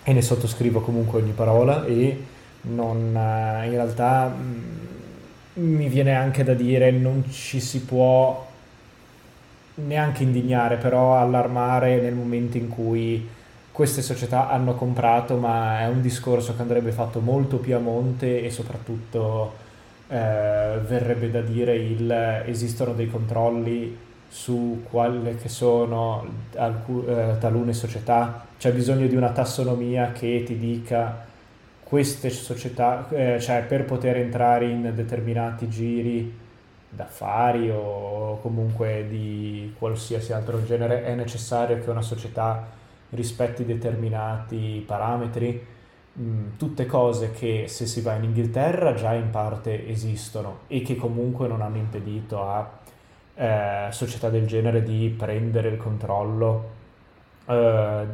[0.03, 2.25] e ne sottoscrivo comunque ogni parola e
[2.63, 8.49] non, uh, in realtà mh, mm, mi viene anche da dire non ci si può
[9.75, 13.27] neanche indignare, però allarmare nel momento in cui
[13.73, 18.43] queste società hanno comprato, ma è un discorso che andrebbe fatto molto più a monte
[18.43, 19.55] e soprattutto
[20.09, 22.11] eh, verrebbe da dire il
[22.47, 23.97] esistono dei controlli
[24.31, 26.25] su quelle che sono
[26.55, 31.27] alcun, eh, talune società, c'è bisogno di una tassonomia che ti dica
[31.83, 36.39] queste società, eh, cioè per poter entrare in determinati giri
[36.89, 42.65] d'affari o comunque di qualsiasi altro genere è necessario che una società
[43.11, 45.67] rispetti determinati parametri,
[46.21, 50.95] mm, tutte cose che se si va in Inghilterra già in parte esistono e che
[50.95, 52.80] comunque non hanno impedito a
[53.41, 56.69] eh, società del genere di prendere il controllo
[57.47, 58.05] eh,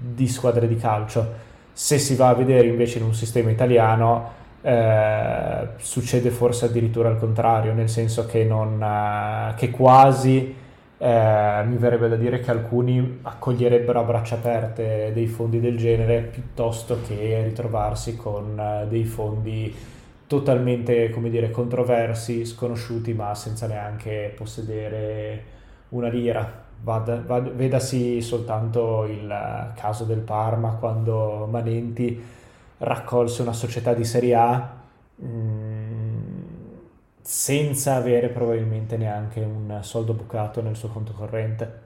[0.00, 1.42] di squadre di calcio.
[1.72, 7.18] Se si va a vedere invece in un sistema italiano eh, succede forse addirittura il
[7.18, 10.54] contrario, nel senso che, non, eh, che quasi
[10.96, 16.20] eh, mi verrebbe da dire che alcuni accoglierebbero a braccia aperte dei fondi del genere
[16.20, 19.92] piuttosto che ritrovarsi con eh, dei fondi
[20.34, 25.44] totalmente, come dire, controversi, sconosciuti, ma senza neanche possedere
[25.90, 26.62] una lira.
[26.82, 32.22] Vada, vada, vedasi soltanto il caso del Parma quando Manenti
[32.78, 34.72] raccolse una società di Serie A
[35.14, 36.32] mh, mm,
[37.22, 41.82] senza avere probabilmente neanche un soldo bucato nel suo conto corrente.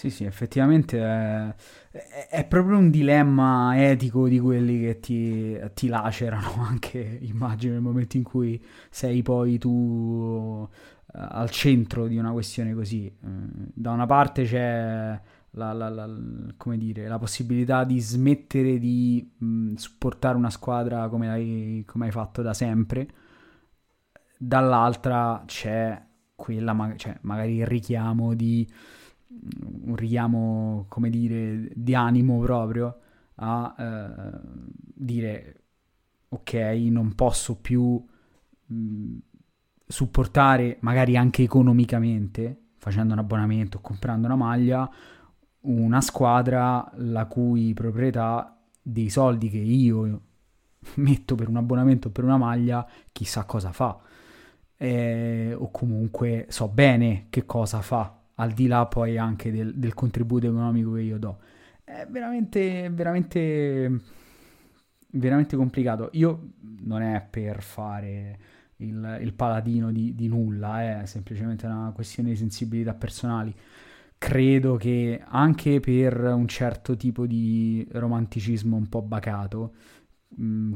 [0.00, 1.54] Sì, sì, effettivamente è,
[1.90, 7.82] è- è proprio un dilemma etico di quelli che ti, ti lacerano anche, immagino, nel
[7.82, 10.66] momento in cui sei poi tu
[11.14, 13.06] eh, al centro di una questione così.
[13.06, 13.14] Eh,
[13.74, 15.20] Da una parte c'è
[15.50, 16.06] la, la- la-
[16.76, 22.40] dire, la possibilità di smettere di mh, supportare una squadra come hai, come hai fatto
[22.42, 23.06] da sempre,
[24.38, 26.00] dall'altra c'è
[26.34, 28.66] quella, cioè, magari il richiamo di
[29.30, 32.98] un richiamo, come dire, di animo proprio
[33.36, 34.40] a eh,
[34.94, 35.62] dire
[36.28, 36.52] ok,
[36.90, 38.02] non posso più
[38.66, 39.16] mh,
[39.86, 44.88] supportare, magari anche economicamente, facendo un abbonamento o comprando una maglia,
[45.62, 50.20] una squadra la cui proprietà dei soldi che io
[50.96, 53.98] metto per un abbonamento o per una maglia, chissà cosa fa.
[54.76, 59.94] Eh, o comunque so bene che cosa fa al di là poi anche del, del
[59.94, 61.38] contributo economico che io do.
[61.84, 64.00] È veramente, veramente,
[65.12, 66.08] veramente complicato.
[66.12, 68.38] Io non è per fare
[68.76, 73.54] il, il paladino di, di nulla, è semplicemente una questione di sensibilità personali.
[74.16, 79.74] Credo che anche per un certo tipo di romanticismo un po' bacato,
[80.28, 80.74] mh,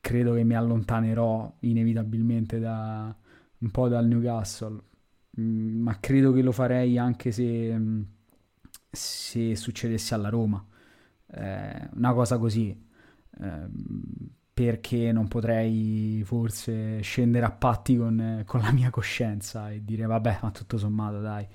[0.00, 3.14] credo che mi allontanerò inevitabilmente da,
[3.58, 4.89] un po' dal Newcastle Mm,
[5.36, 8.02] ma credo che lo farei anche se, mm,
[8.90, 10.64] se succedesse alla Roma.
[11.32, 12.76] Eh, una cosa così,
[13.40, 13.68] eh,
[14.52, 20.40] perché non potrei forse scendere a patti con, con, la mia coscienza e dire vabbè,
[20.42, 21.46] ma tutto sommato dai,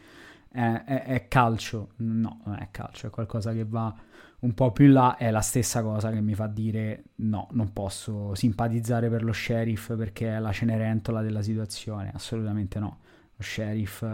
[0.50, 1.90] è, è, è calcio.
[1.98, 3.94] No, non è calcio, è qualcosa che va
[4.40, 7.74] un po' più in là, è la stessa cosa che mi fa dire no, non
[7.74, 13.00] posso simpatizzare per lo sheriff perché è la cenerentola della situazione, assolutamente no
[13.36, 14.06] lo sheriff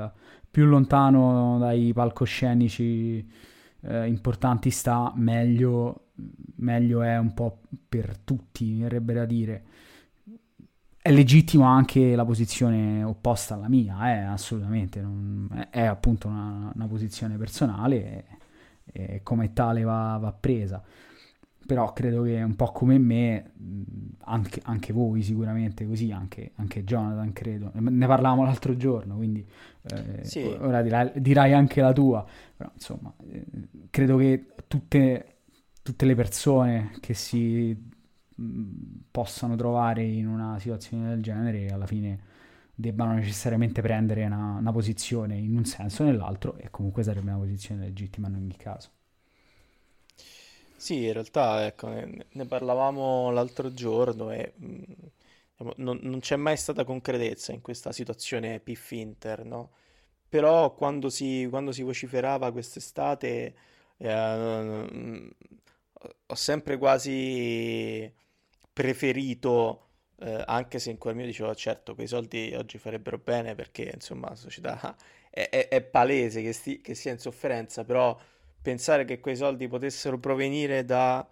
[0.51, 3.26] più lontano dai palcoscenici
[3.84, 6.07] eh, importanti sta, meglio,
[6.57, 9.63] meglio è un po' per tutti, mi verrebbe da dire.
[11.01, 16.72] È legittima anche la posizione opposta alla mia, eh, assolutamente, non, è, è, appunto una,
[16.76, 18.26] una posizione personale
[18.84, 20.84] e, e come tale va, va presa
[21.66, 23.51] però credo che un po' come me,
[24.26, 29.45] anche, anche voi sicuramente così, anche, anche, Jonathan credo, ne parlavamo l'altro giorno, quindi
[29.84, 30.43] eh, sì.
[30.43, 33.45] ora dirai, dirai, anche la tua, però insomma, eh,
[33.89, 35.38] credo che tutte,
[35.82, 37.76] tutte, le persone che si
[38.36, 38.64] mh,
[39.12, 42.30] possano trovare in una situazione del genere alla fine
[42.74, 47.39] debbano necessariamente prendere una, una posizione in un senso o nell'altro e comunque sarebbe una
[47.39, 48.89] posizione legittima in ogni caso.
[50.82, 54.84] Sì, in realtà ecco, ne, parlavamo l'altro giorno e mh,
[55.52, 59.72] diciamo, non, non c'è mai stata concretezza in questa situazione PIF-Inter, no?
[60.30, 63.56] Però quando si, quando si vociferava quest'estate
[63.98, 64.10] eh,
[66.28, 68.12] ho sempre quasi
[68.74, 69.88] preferito,
[70.20, 74.30] eh, anche se in quel mio dicevo certo quei soldi oggi farebbero bene perché insomma
[74.30, 74.96] la società
[75.30, 78.18] è, è- è palese che, sti- che sia in sofferenza, però
[78.62, 81.28] pensare che quei soldi potessero provenire da,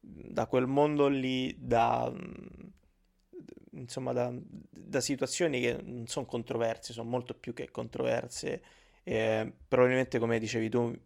[0.00, 2.12] da quel mondo lì, da,
[3.72, 8.62] insomma, da, da, situazioni che non sono controverse, sono molto più che controverse.
[9.04, 10.96] Eh, probabilmente, come dicevi tu,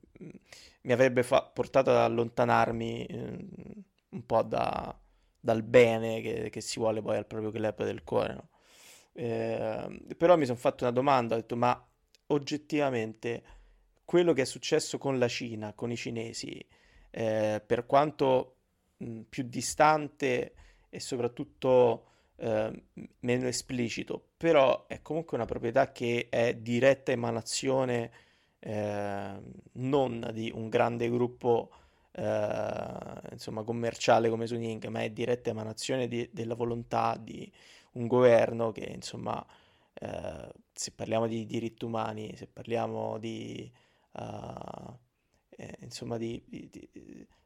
[0.83, 3.47] mi avrebbe fa- portato ad allontanarmi eh,
[4.11, 4.99] un po' da,
[5.39, 8.35] dal bene che, che, si vuole poi al proprio club del cuore.
[8.35, 8.49] No?
[9.13, 11.87] Eh, però mi sono fatto una domanda, ho detto, ma
[12.29, 13.43] oggettivamente
[14.07, 16.65] quello che è successo con la Cina, con i cinesi,
[17.11, 18.55] eh, per quanto
[18.99, 20.55] mh, più distante
[20.89, 22.05] e soprattutto
[22.37, 22.85] eh,
[23.21, 28.11] meno esplicito, però è comunque una proprietà che è diretta emanazione
[28.61, 29.41] eh,
[29.73, 31.71] non di un grande gruppo
[32.13, 37.51] eh, insomma, commerciale come Suning, ma è diretta emanazione di, della volontà di
[37.93, 39.45] un governo che insomma
[39.95, 43.71] eh, se parliamo di diritti umani, se parliamo di
[44.17, 44.99] uh,
[45.51, 46.71] eh, insomma di, di,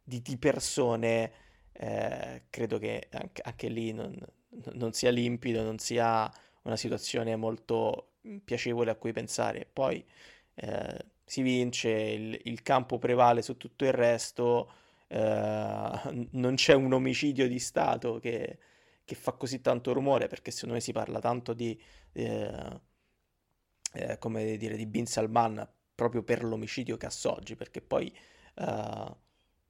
[0.03, 1.33] di, di persone,
[1.73, 4.17] eh, credo che anche, anche lì non,
[4.73, 6.31] non, sia limpido, non sia
[6.63, 8.15] una situazione molto
[8.45, 9.69] piacevole a cui pensare.
[9.73, 10.05] Poi
[10.55, 14.73] eh, si vince, il, il, campo prevale su tutto il resto,
[15.09, 18.59] eh, non c'è un omicidio di Stato che,
[19.05, 21.81] che, fa così tanto rumore, perché secondo me si parla tanto di...
[22.13, 22.81] Eh,
[23.93, 25.69] eh, come dire, di Bin Salman
[26.01, 28.11] proprio per l'omicidio Cassoggi, perché poi
[28.55, 29.15] uh,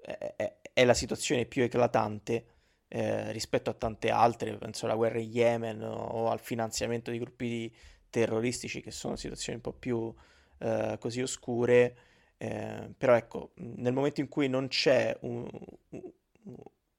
[0.00, 2.44] è, è, la situazione più eclatante
[2.86, 7.74] eh, rispetto a tante altre, penso alla guerra in Yemen o al finanziamento di gruppi
[8.10, 11.96] terroristici che sono situazioni un po' più uh, così oscure.
[12.36, 15.48] Eh, però ecco, nel momento in cui non c'è un,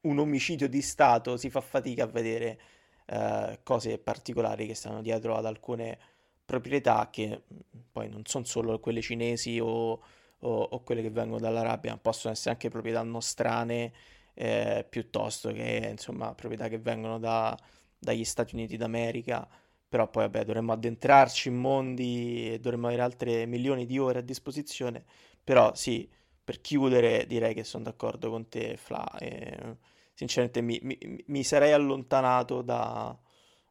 [0.01, 2.59] un omicidio di Stato, si fa fatica a vedere
[3.05, 5.97] eh, cose particolari che stanno dietro ad alcune
[6.45, 7.43] proprietà che
[7.91, 10.01] poi non sono solo quelle cinesi o, o,
[10.39, 13.91] o quelle che vengono dall'Arabia, possono essere anche proprietà nostrane
[14.33, 17.57] eh, piuttosto che insomma proprietà che vengono da,
[17.97, 19.47] dagli Stati Uniti d'America.
[19.87, 24.21] Però poi vabbè, dovremmo addentrarci in mondi e dovremmo avere altre milioni di ore a
[24.21, 25.03] disposizione.
[25.43, 26.09] Però sì,
[26.43, 29.05] per chiudere direi che sono d'accordo con te, Fla.
[29.19, 29.77] E,
[30.13, 33.17] sinceramente mi, mi, mi, sarei allontanato da,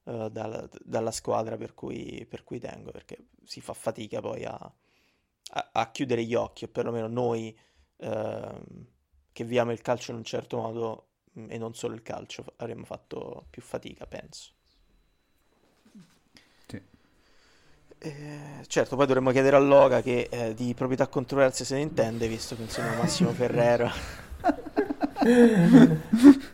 [0.04, 4.52] uh, dalla, dalla, squadra per cui, per cui, tengo, perché si fa fatica poi a,
[4.52, 7.56] a, a chiudere gli occhi, o perlomeno noi
[7.96, 8.86] uh,
[9.32, 13.46] che viviamo il calcio in un certo modo, e non solo il calcio, avremmo fatto
[13.50, 14.52] più fatica, penso.
[18.02, 22.28] Eh, certo, poi dovremmo chiedere a Loga che eh, di proprietà controverse se ne intende,
[22.28, 23.90] visto che insomma Massimo Ferrero.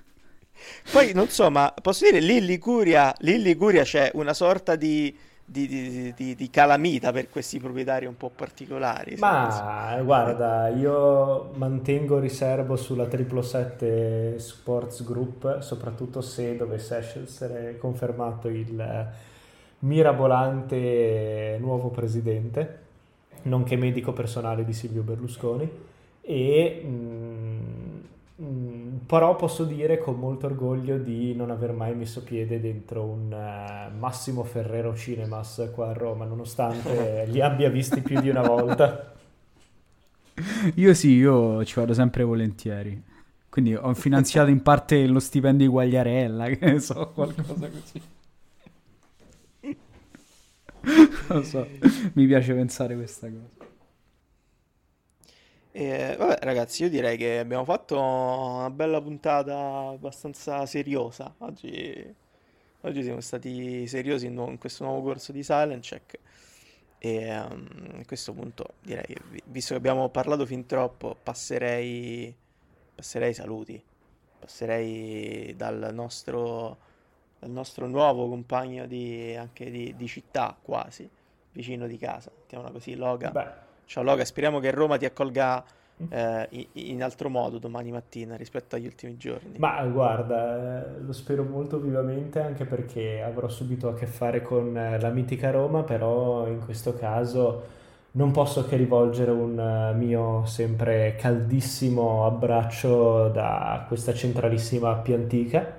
[0.91, 4.77] poi non so, ma posso dire lì in Liguria, lì in Liguria c'è una sorta
[4.77, 5.15] di,
[5.45, 9.17] di, di, di, calamita per questi proprietari un po' particolari.
[9.19, 19.09] Ma guarda, io mantengo riservo sulla 777 Sports Group, soprattutto se dovesse essere confermato il
[19.81, 22.79] mirabolante nuovo presidente,
[23.43, 25.71] nonché medico personale di Silvio Berlusconi,
[26.23, 27.86] e mh,
[28.43, 33.33] mm, però posso dire con molto orgoglio di non aver mai messo piede dentro un
[33.33, 39.15] uh, Massimo Ferrero Cinemas qua a Roma, nonostante li abbia visti più di una volta.
[40.75, 43.03] Io sì, io ci vado sempre volentieri.
[43.49, 48.03] Quindi ho finanziato in parte lo stipendio di Guagliarella, che ne so, qualcosa così.
[51.29, 51.67] non so,
[52.13, 53.56] mi piace pensare questa cosa.
[55.79, 61.35] E, vabbè, ragazzi, io direi che abbiamo fatto una bella puntata abbastanza seriosa.
[61.41, 62.15] Oggi,
[62.81, 66.19] oggi siamo stati seriosi in, in, questo nuovo corso di Silent Check.
[66.97, 69.15] E um, a questo punto direi,
[69.45, 72.35] visto che abbiamo parlato fin troppo, passerei,
[72.95, 73.85] passerei saluti.
[74.39, 76.79] Passerei dal nostro
[77.41, 81.07] il nostro nuovo compagno di, anche di, di, città, quasi,
[81.53, 82.31] vicino di casa.
[82.35, 83.31] Mettiamola così, Loga.
[83.31, 83.66] Beh.
[83.87, 85.63] Ciao Loga, speriamo che Roma ti accolga
[86.03, 86.07] mm.
[86.11, 89.59] eh, in altro modo domani mattina rispetto agli ultimi giorni.
[89.59, 94.77] Ma guarda, eh, lo spero molto vivamente anche perché avrò subito a che fare con
[94.77, 97.75] eh, la mitica Roma, però in questo caso
[98.13, 105.76] non posso che rivolgere un eh, mio sempre caldissimo abbraccio da questa centralissima più antica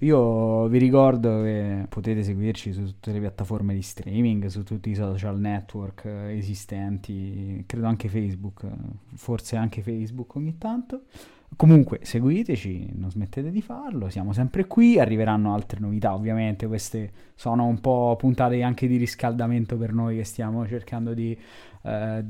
[0.00, 4.94] io vi ricordo che potete seguirci su tutte le piattaforme di streaming, su tutti i
[4.94, 8.64] social network esistenti, credo anche Facebook,
[9.14, 11.02] forse anche Facebook ogni tanto.
[11.56, 17.64] Comunque seguiteci, non smettete di farlo, siamo sempre qui, arriveranno altre novità ovviamente, queste sono
[17.64, 21.36] un po' puntate anche di riscaldamento per noi che stiamo cercando di,
[21.82, 22.24] eh,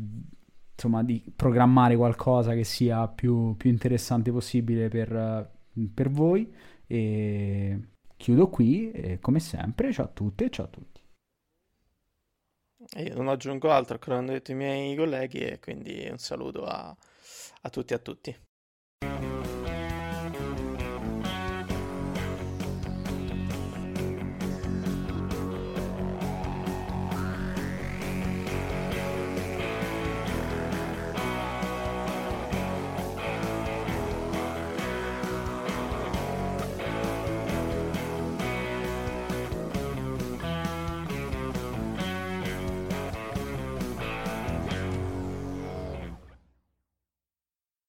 [0.72, 5.50] insomma, di programmare qualcosa che sia più, più interessante possibile per,
[5.92, 6.50] per voi
[6.88, 7.78] e
[8.16, 11.00] chiudo qui e come sempre ciao a tutte e ciao a tutti.
[12.96, 16.96] Io non aggiungo altro che hanno detto i miei colleghi e quindi un saluto a,
[17.62, 18.36] a tutti e a tutti.